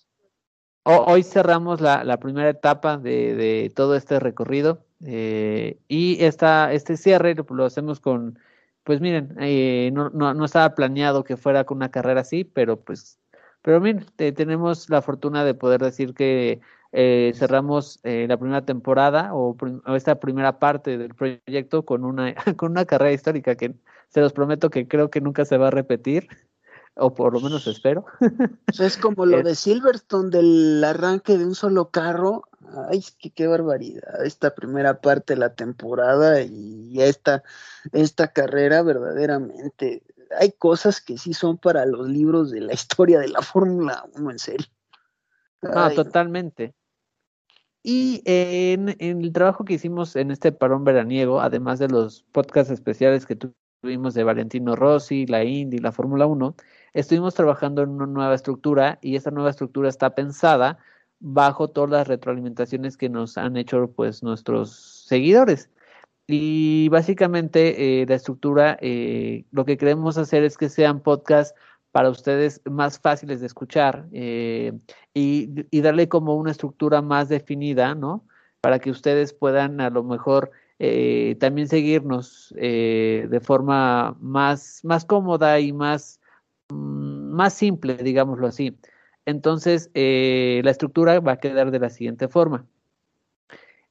[0.85, 6.97] hoy cerramos la, la primera etapa de, de, todo este recorrido eh, y esta, este
[6.97, 8.39] cierre lo hacemos con,
[8.83, 12.81] pues miren, eh, no, no, no, estaba planeado que fuera con una carrera así, pero
[12.81, 13.19] pues,
[13.63, 16.61] pero miren, te, tenemos la fortuna de poder decir que
[16.97, 22.33] eh, cerramos eh, la primera temporada o, o, esta primera parte del proyecto con una,
[22.57, 23.75] con una carrera histórica que
[24.11, 26.29] se los prometo que creo que nunca se va a repetir,
[26.95, 28.07] o por lo menos espero.
[28.79, 32.45] es como lo de Silverstone del arranque de un solo carro.
[32.89, 34.25] Ay, que qué barbaridad.
[34.25, 37.43] Esta primera parte de la temporada y esta,
[37.91, 40.05] esta carrera verdaderamente.
[40.39, 44.31] Hay cosas que sí son para los libros de la historia de la Fórmula 1,
[44.31, 44.67] en serio.
[45.61, 46.73] Ah, totalmente.
[47.87, 52.73] Y en, en, el trabajo que hicimos en este parón veraniego, además de los podcasts
[52.73, 56.57] especiales que tuvimos de Valentino Rossi, la Indy, la Fórmula 1,
[56.95, 60.79] estuvimos trabajando en una nueva estructura y esta nueva estructura está pensada
[61.21, 65.71] bajo todas las retroalimentaciones que nos han hecho pues nuestros seguidores.
[66.27, 71.55] Y básicamente eh, la estructura, eh, lo que queremos hacer es que sean podcasts
[71.95, 74.73] para ustedes más fáciles de escuchar eh,
[75.15, 78.27] y, darle como una estructura más definida, ¿no?
[78.61, 85.05] Para que ustedes puedan a lo mejor eh, también seguirnos eh, de forma más, más
[85.05, 86.21] cómoda y más,
[86.69, 88.77] mm, más simple, digámoslo así.
[89.25, 92.67] Entonces, eh, la estructura va a quedar de la siguiente forma.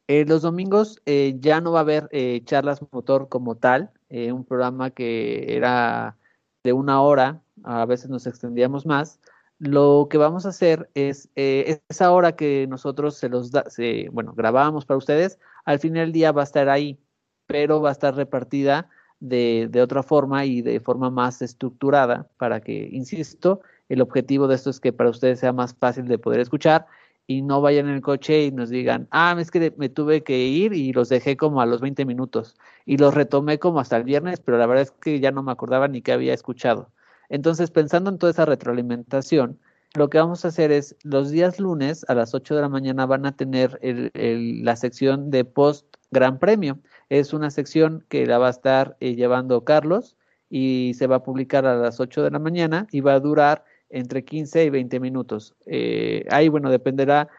[0.08, 2.10] los domingos ya no va a haber
[2.46, 6.18] charlas motor como tal, un programa que era
[6.64, 9.20] de una hora a veces nos extendíamos más,
[9.60, 14.10] lo que vamos a hacer es eh, esa hora que nosotros se los da, se,
[14.12, 17.00] bueno, grabábamos para ustedes, al final del día va a estar ahí,
[17.48, 18.90] pero va a estar repartida
[19.20, 24.56] de, de, otra forma y de forma más estructurada para que, insisto, el objetivo de
[24.56, 26.88] esto es que para ustedes sea más fácil de poder escuchar
[27.28, 30.40] y no vayan en el coche y nos digan, ah, es que me tuve que
[30.40, 34.04] ir y los dejé como a los 20 minutos y los retomé como hasta el
[34.04, 36.92] viernes, pero la verdad es que ya no me acordaba ni qué había escuchado.
[37.30, 39.60] Entonces, pensando en toda esa retroalimentación,
[39.96, 43.06] lo que vamos a hacer es los días lunes a las 8 de la mañana
[43.06, 46.80] van a tener el, la sección de post Gran Premio.
[47.10, 50.18] Es una sección que la va a estar eh, llevando Carlos
[50.50, 53.66] y se va a publicar a las 8 de la mañana y va a durar
[53.90, 55.56] entre 15 y 20 minutos.
[55.68, 57.30] Eh, ahí, bueno, dependerá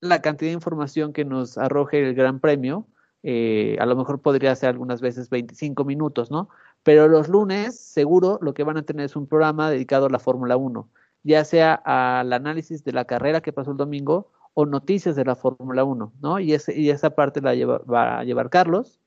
[0.00, 2.88] la cantidad de información que nos arroje el Gran Premio.
[3.22, 6.48] Eh, a lo mejor podría ser algunas veces 25 minutos, ¿no?
[6.82, 10.18] Pero los lunes, seguro, lo que van a tener es un programa dedicado a la
[10.18, 10.88] Fórmula 1,
[11.22, 15.36] ya sea al análisis de la carrera que pasó el domingo o noticias de la
[15.36, 16.40] Fórmula 1, ¿no?
[16.40, 19.00] Y, ese, esa parte la va a llevar Carlos.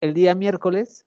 [0.00, 1.06] El día miércoles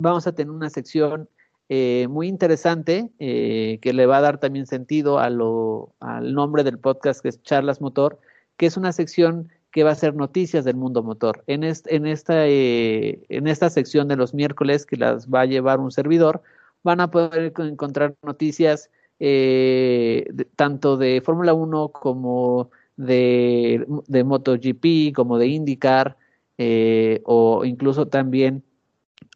[0.00, 1.28] vamos a tener una sección
[1.70, 6.64] eh, muy interesante eh, que le va a dar también sentido a lo, al nombre
[6.64, 8.18] del podcast que es Charlas Motor,
[8.56, 11.42] que es una sección que va a ser noticias del mundo motor.
[11.46, 15.46] En, este, en, esta, eh, en esta sección de los miércoles que las va a
[15.46, 16.42] llevar un servidor,
[16.82, 18.90] van a poder encontrar noticias
[19.20, 26.16] eh, tanto de Fórmula 1 como de, de MotoGP, como de IndyCar,
[26.58, 28.64] eh, o incluso también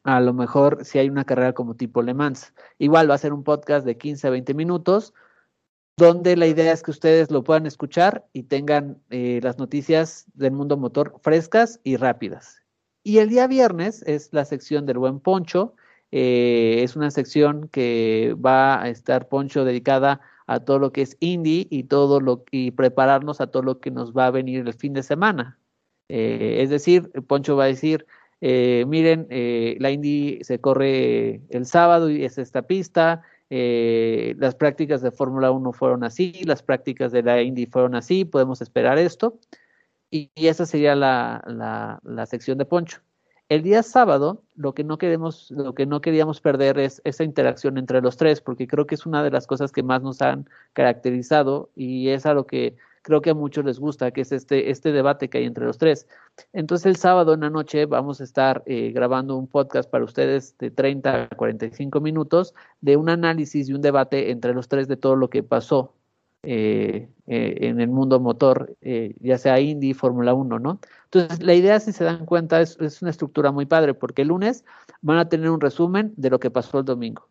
[0.05, 2.53] a lo mejor si hay una carrera como tipo Le Mans.
[2.78, 5.14] Igual va a ser un podcast de 15 a 20 minutos,
[5.97, 10.53] donde la idea es que ustedes lo puedan escuchar y tengan eh, las noticias del
[10.53, 12.62] mundo motor frescas y rápidas.
[13.05, 15.74] Y el día viernes es la sección del buen Poncho.
[16.11, 21.16] Eh, es una sección que va a estar Poncho dedicada a todo lo que es
[21.20, 24.74] indie y todo lo y prepararnos a todo lo que nos va a venir el
[24.74, 25.59] fin de semana.
[26.09, 28.07] Eh, es decir, Poncho va a decir,
[28.40, 29.28] miren,
[29.80, 33.22] la indie se corre el sábado y es esta pista,
[33.55, 38.25] eh, las prácticas de Fórmula 1 fueron así, las prácticas de la Indy fueron así,
[38.25, 39.39] podemos esperar esto.
[40.11, 43.03] Y, esa sería la, sección de Poncho.
[43.51, 47.77] El día sábado, lo que no queremos, lo que no queríamos perder es esa interacción
[47.77, 50.49] entre los tres, porque creo que es una de las cosas que más nos han
[50.73, 54.71] caracterizado y es a lo que creo que a muchos les gusta, que es este,
[54.71, 56.09] este debate que hay entre los tres.
[56.53, 60.57] Entonces el sábado en la noche vamos a estar eh, grabando un podcast para ustedes
[60.59, 64.97] de 30 a 45 minutos de un análisis y un debate entre los tres de
[64.97, 65.95] todo lo que pasó
[66.45, 68.75] eh, eh, en el mundo motor,
[69.21, 70.81] ya sea Indy, Fórmula 1, ¿no?
[71.05, 74.29] Entonces, la idea, si se dan cuenta, es, es, una estructura muy padre, porque el
[74.29, 74.65] lunes
[75.03, 77.29] van a tener un resumen de lo que pasó el domingo.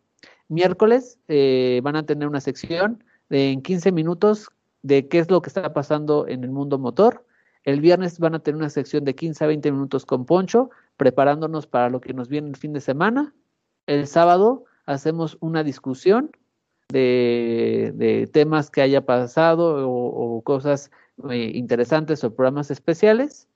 [0.48, 4.48] Miércoles van a tener una sección de en 15 minutos
[4.82, 7.24] de qué es lo que está pasando en el mundo motor.
[7.64, 11.66] El viernes van a tener una sección de 15 a 20 minutos con Poncho, preparándonos
[11.66, 13.34] para lo que nos viene el fin de semana.
[13.86, 16.32] El sábado hacemos una discusión
[16.88, 20.90] de, temas que haya pasado o, cosas
[21.30, 23.48] eh, interesantes o programas especiales.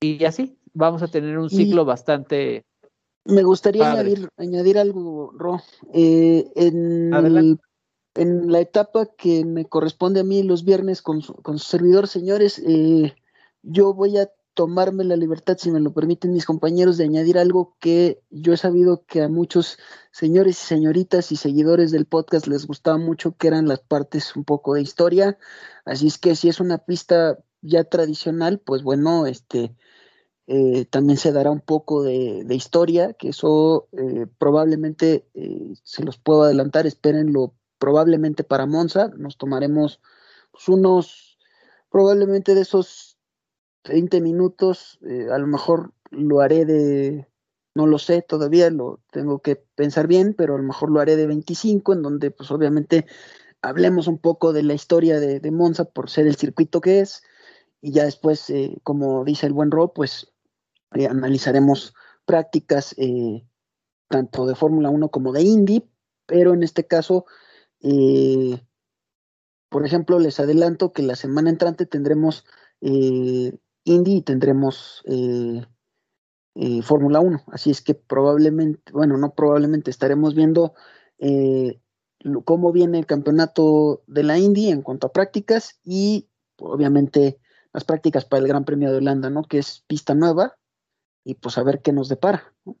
[0.00, 2.64] Y así, vamos a tener un ciclo bastante...
[3.24, 5.62] Me gustaría añadir, añadir algo, Ro.
[5.94, 7.58] Eh, en
[8.14, 12.08] en la etapa que me corresponde a mí los viernes con su, con su servidor,
[12.08, 13.14] señores, eh,
[13.62, 17.76] yo voy a tomarme la libertad, si me lo permiten mis compañeros, de añadir algo
[17.80, 19.78] que yo he sabido que a muchos
[20.12, 24.44] señores y señoritas y seguidores del podcast les gustaba mucho, que eran las partes un
[24.44, 25.38] poco de historia.
[25.84, 29.74] Así es que si es una pista ya tradicional, pues bueno, este
[30.46, 35.26] eh, también se dará un poco de, historia, que eso eh, probablemente
[35.82, 40.00] se los puedo adelantar, espérenlo probablemente para Monza, nos tomaremos
[40.52, 41.38] pues, unos,
[41.90, 43.18] probablemente de esos
[43.84, 47.28] 20 minutos, eh, a lo mejor lo haré de,
[47.74, 51.16] no lo sé todavía, lo tengo que pensar bien, pero a lo mejor lo haré
[51.16, 53.06] de 25, en donde pues obviamente
[53.62, 57.22] hablemos un poco de la historia de, Monza por ser el circuito que es,
[57.80, 60.32] y ya después, eh, como dice el buen Rob, pues
[60.94, 61.94] eh, analizaremos
[62.24, 62.96] prácticas
[64.08, 65.90] tanto de Fórmula 1 como de Indy,
[66.26, 67.26] pero en este caso
[67.84, 68.58] eh,
[69.68, 72.46] por ejemplo, les adelanto que la semana entrante tendremos
[72.80, 73.52] eh,
[73.84, 75.62] Indy y tendremos eh,
[76.82, 77.44] Fórmula 1.
[77.48, 80.74] Así es que probablemente, bueno, no probablemente estaremos viendo
[82.44, 86.28] cómo viene el campeonato de la Indy en cuanto a prácticas y
[86.58, 87.38] obviamente
[87.72, 89.42] las prácticas para el Gran Premio de Holanda, ¿no?
[89.42, 90.56] Que es pista nueva
[91.24, 92.54] y pues a ver qué nos depara.
[92.64, 92.76] ¿no?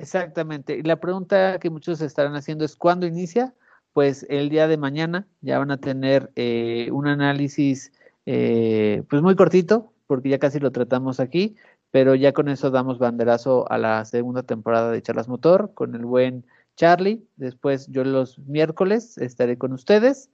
[0.00, 0.76] Exactamente.
[0.76, 3.54] Y la pregunta que muchos estarán haciendo es ¿cuándo inicia?
[3.92, 7.92] Pues el día de mañana ya van a tener eh, un análisis
[8.26, 11.56] eh, pues muy cortito, porque ya casi lo tratamos aquí,
[11.90, 16.04] pero ya con eso damos banderazo a la segunda temporada de Charlas Motor con el
[16.04, 16.44] buen
[16.76, 17.26] Charlie.
[17.36, 20.30] Después yo los miércoles estaré con ustedes.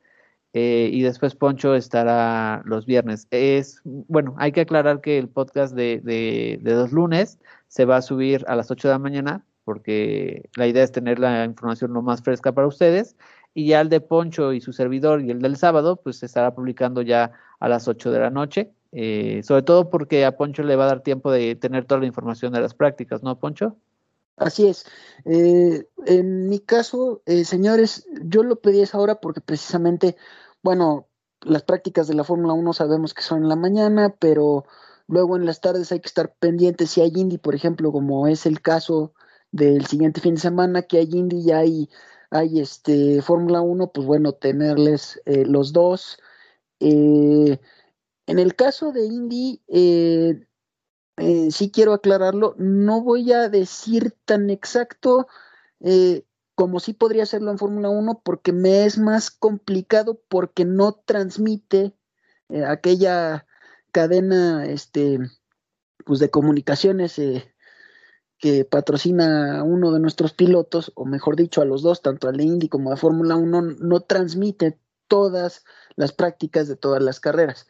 [0.56, 3.26] Eh, y después Poncho estará los viernes.
[3.32, 8.02] Es, bueno, hay que aclarar que el podcast de, de, de, lunes se va a
[8.02, 12.02] subir a las 8 de la mañana porque la idea es tener la información lo
[12.02, 13.16] más fresca para ustedes.
[13.54, 16.54] Y ya el de Poncho y su servidor y el del sábado, pues se estará
[16.54, 20.76] publicando ya a las 8 de la noche, eh, sobre todo porque a Poncho le
[20.76, 23.76] va a dar tiempo de tener toda la información de las prácticas, ¿no, Poncho?
[24.36, 24.84] Así es.
[25.24, 30.16] Eh, en mi caso, eh, señores, yo lo pedí esa hora porque precisamente,
[30.62, 31.06] bueno,
[31.42, 34.64] las prácticas de la Fórmula 1 sabemos que son en la mañana, pero
[35.06, 38.46] luego en las tardes hay que estar pendientes si hay Indy, por ejemplo, como es
[38.46, 39.12] el caso
[39.54, 41.90] del siguiente fin de semana, que hay Indy y hay,
[42.30, 46.18] hay este Fórmula 1, pues bueno, tenerles eh, los dos.
[46.80, 47.60] Eh,
[48.26, 50.44] en el caso de Indy, eh,
[51.52, 55.28] sí quiero aclararlo, no voy a decir tan exacto
[56.56, 61.94] como sí podría hacerlo en Fórmula 1 porque me es más complicado porque no transmite
[62.66, 63.46] aquella
[63.92, 65.18] cadena este
[66.06, 67.18] pues de comunicaciones
[68.44, 72.42] que patrocina a uno de nuestros pilotos, o mejor dicho, a los dos, tanto al
[72.42, 74.78] Indy como a Fórmula 1, no transmite
[75.08, 75.64] todas
[75.96, 77.66] las prácticas de todas las carreras.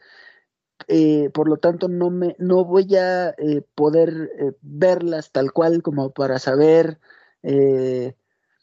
[0.89, 5.81] Eh, por lo tanto no me no voy a eh, poder eh, verlas tal cual
[5.81, 6.99] como para saber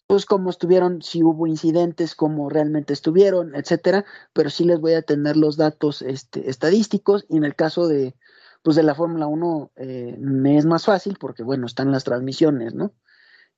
[0.06, 4.04] pues cómo estuvieron, si hubo incidentes, cómo realmente estuvieron, etcétera,
[4.34, 8.14] pero sí les voy a tener los datos este, estadísticos y en el caso de
[8.62, 9.72] pues de la Fórmula 1
[10.18, 12.94] me es más fácil porque bueno, están las transmisiones, ¿no?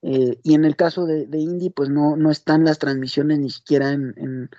[0.02, 3.90] y en el caso de, de, Indy, pues no, no están las transmisiones ni siquiera
[3.90, 4.50] en, en,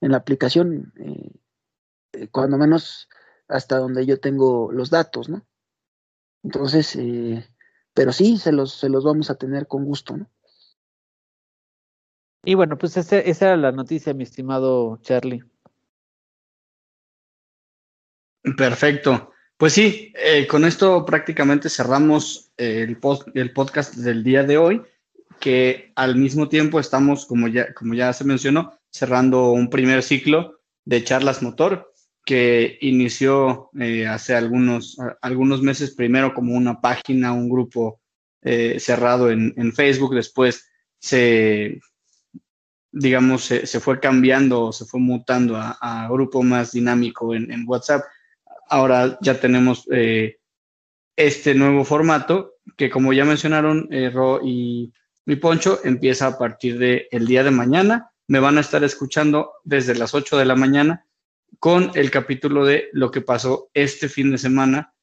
[0.00, 0.94] en la aplicación.
[2.30, 3.08] cuando menos
[3.48, 5.46] hasta donde yo tengo los datos, ¿no?
[6.42, 7.46] Entonces, eh,
[7.94, 10.30] pero sí, se los, se los vamos a tener con gusto, ¿no?
[12.44, 15.42] Y bueno, pues esa era la noticia, mi estimado Charlie.
[18.56, 19.33] Perfecto.
[19.56, 24.82] Pues sí, eh, con esto prácticamente cerramos el, podcast del día de hoy,
[25.38, 30.60] que al mismo tiempo estamos, como ya, como ya se mencionó, cerrando un primer ciclo
[30.84, 31.92] de charlas motor
[32.24, 38.00] que inició eh, hace algunos, algunos meses, primero como una página, un grupo
[38.42, 41.80] eh, cerrado en, Facebook, después se,
[42.92, 48.04] digamos, se, fue cambiando, se fue mutando a, grupo más dinámico en, WhatsApp.
[48.68, 50.38] Ahora ya tenemos eh,
[51.16, 54.92] este nuevo formato que, como ya mencionaron Ro y
[55.26, 58.10] mi Poncho, empieza a partir del el día de mañana.
[58.26, 61.06] Me van a estar escuchando desde las 8 de la mañana
[61.58, 64.94] con el capítulo de lo que pasó este fin de semana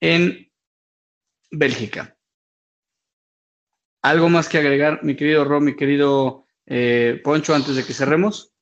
[0.00, 0.50] en
[1.50, 2.16] Bélgica.
[4.02, 8.52] ¿Algo más que agregar, mi querido Ro, mi querido eh, Poncho, antes de que cerremos?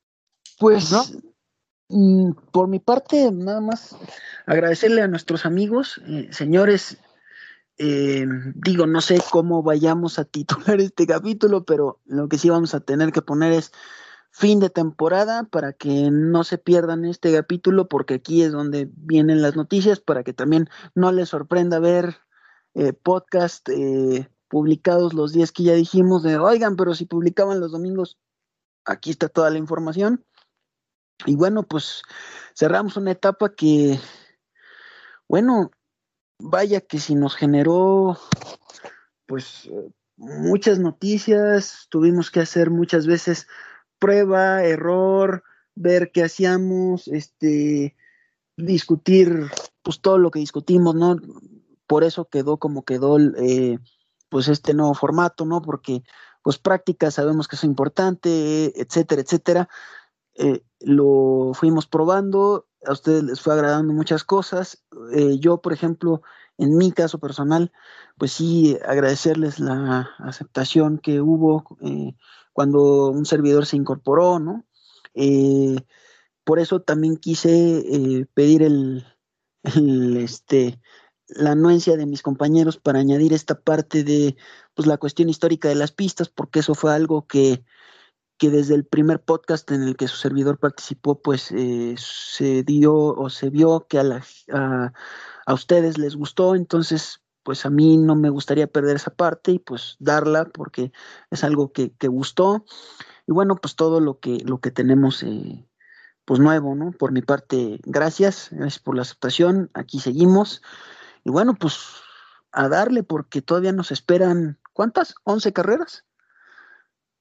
[0.58, 1.04] Pues, ¿no?
[1.88, 3.96] Mm, por mi parte, nada más
[4.46, 6.98] agradecerle a nuestros amigos, eh, señores.
[7.78, 12.74] Eh, digo, no sé cómo vayamos a titular este capítulo, pero lo que sí vamos
[12.74, 13.72] a tener que poner es
[14.36, 19.40] fin de temporada para que no se pierdan este capítulo porque aquí es donde vienen
[19.40, 22.16] las noticias para que también no les sorprenda ver
[22.74, 27.72] eh, podcast eh, publicados los días que ya dijimos de oigan pero si publicaban los
[27.72, 28.18] domingos
[28.84, 30.22] aquí está toda la información
[31.24, 32.02] y bueno pues
[32.54, 33.98] cerramos una etapa que
[35.28, 35.70] bueno
[36.38, 38.18] vaya que si nos generó
[39.26, 39.70] pues
[40.16, 43.46] muchas noticias tuvimos que hacer muchas veces
[43.98, 45.42] prueba, error,
[45.74, 47.96] ver qué hacíamos, este,
[48.56, 49.50] discutir,
[49.82, 51.16] pues todo lo que discutimos, ¿no?
[51.86, 53.78] Por eso quedó como quedó, eh,
[54.28, 55.62] pues este nuevo formato, ¿no?
[55.62, 56.02] Porque,
[56.42, 59.68] pues práctica sabemos que es importante, etcétera, etcétera.
[60.34, 64.84] Eh, lo fuimos probando, a ustedes les fue agradando muchas cosas.
[65.12, 66.22] Eh, yo, por ejemplo,
[66.58, 67.72] en mi caso personal,
[68.16, 71.64] pues sí, agradecerles la aceptación que hubo
[72.52, 74.64] cuando un servidor se incorporó, ¿no?
[75.14, 75.76] Eh,
[76.44, 79.04] por eso también quise eh, pedir el,
[80.16, 80.80] este,
[81.28, 84.36] la anuencia de mis compañeros para añadir esta parte de
[84.74, 87.64] pues, la cuestión histórica de las pistas, porque eso fue algo que,
[88.38, 92.94] que desde el primer podcast en el que su servidor participó, pues eh, se dio
[92.94, 94.22] o se vio que a,
[94.52, 94.92] a,
[95.46, 99.58] a, ustedes les gustó, entonces pues a mí no me gustaría perder esa parte y
[99.60, 100.90] pues darla porque
[101.30, 102.64] es algo que, gustó.
[103.26, 105.64] Y bueno, pues todo lo que, lo que tenemos eh,
[106.24, 106.90] pues nuevo, ¿no?
[106.90, 110.60] Por mi parte, gracias, gracias por la aceptación, aquí seguimos.
[111.22, 111.78] Y bueno, pues
[112.50, 115.14] a darle porque todavía nos esperan, ¿cuántas?
[115.24, 116.05] ¿11 carreras?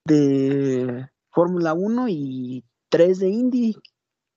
[0.06, 3.76] De Fórmula 1 y 3 de Indy.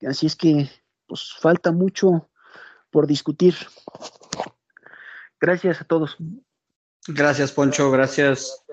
[0.08, 0.70] Así es que
[1.08, 2.30] pues falta mucho
[2.92, 3.56] por discutir.
[5.40, 6.18] Gracias a todos.
[7.08, 7.92] Gracias, Poncho.
[7.92, 8.66] Gracias.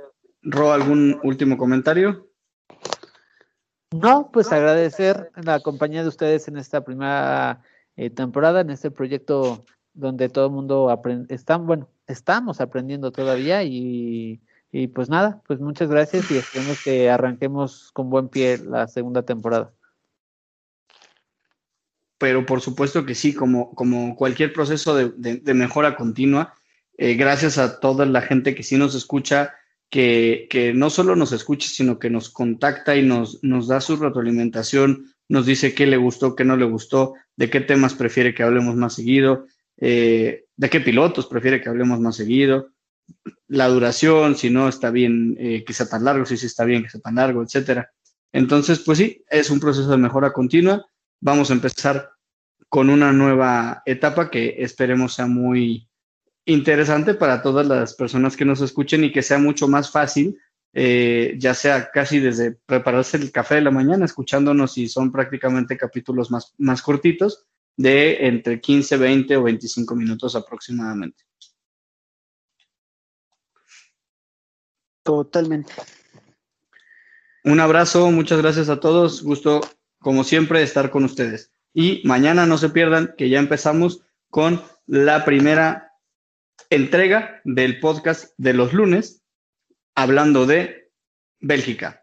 [0.42, 2.28] Ro, ¿algún último comentario?
[3.92, 7.62] No, pues agradecer la compañía de ustedes en esta primera
[7.96, 13.62] eh, temporada, en este proyecto donde todo el mundo aprende, están, bueno, estamos aprendiendo todavía
[13.62, 14.42] y,
[14.72, 19.22] y pues nada, pues muchas gracias y esperemos que arranquemos con buen pie la segunda
[19.22, 19.72] temporada.
[22.18, 26.54] Pero por supuesto que sí, como, como cualquier proceso de, mejora continua,
[26.96, 29.54] eh, gracias a toda la gente que sí nos escucha,
[29.90, 33.96] que, que, no solo nos escucha, sino que nos contacta y nos, nos da su
[33.96, 38.42] retroalimentación, nos dice qué le gustó, qué no le gustó, de qué temas prefiere que
[38.42, 39.46] hablemos más seguido,
[39.78, 42.70] eh, de qué pilotos prefiere que hablemos más seguido,
[43.48, 46.82] la duración, si no está bien eh, que sea tan largo, si sí está bien
[46.82, 47.90] que sea tan largo, etcétera.
[48.32, 50.84] Entonces, pues sí, es un proceso de mejora continua
[51.20, 52.10] vamos a empezar
[52.68, 55.88] con una nueva etapa que esperemos sea muy,
[56.46, 60.38] interesante para todas las personas que nos escuchen y que sea mucho más fácil,
[60.72, 65.76] eh, ya sea casi desde prepararse el café de la mañana, escuchándonos y son prácticamente
[65.76, 67.46] capítulos más, más cortitos,
[67.76, 71.24] de entre 15, 20 o 25 minutos aproximadamente.
[75.06, 75.72] Totalmente.
[77.44, 79.22] Un abrazo, muchas gracias a todos.
[79.22, 79.60] Gusto,
[80.00, 81.52] como siempre, estar con ustedes.
[81.72, 85.92] Y mañana no se pierdan que ya empezamos con la primera
[86.70, 89.22] entrega del podcast de los lunes,
[89.94, 90.90] hablando de
[91.38, 92.02] Bélgica.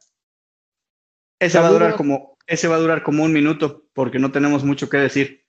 [1.39, 4.63] Ese va a durar como, ese va a durar como un minuto, porque no tenemos
[4.63, 5.45] mucho que decir.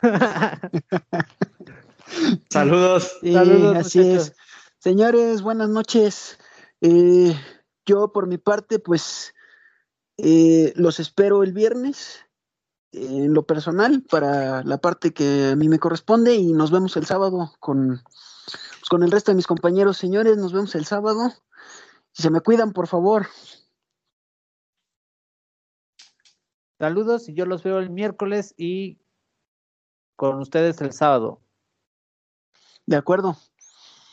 [2.48, 3.18] Saludos.
[3.20, 3.76] Saludos.
[3.76, 4.32] Así es.
[4.78, 6.38] Señores, buenas noches.
[6.80, 7.34] Eh,
[7.84, 9.34] yo por mi parte, pues
[10.18, 12.20] eh, los espero el viernes
[12.92, 17.04] en lo personal para la parte que a mí me corresponde y nos vemos el
[17.04, 19.98] sábado con, pues, con el resto de mis compañeros.
[19.98, 21.32] Señores, nos vemos el sábado.
[22.12, 23.26] Si se me cuidan, por favor.
[26.78, 28.98] Saludos y yo los veo el miércoles y
[30.14, 31.40] con ustedes el sábado.
[32.86, 33.36] De acuerdo.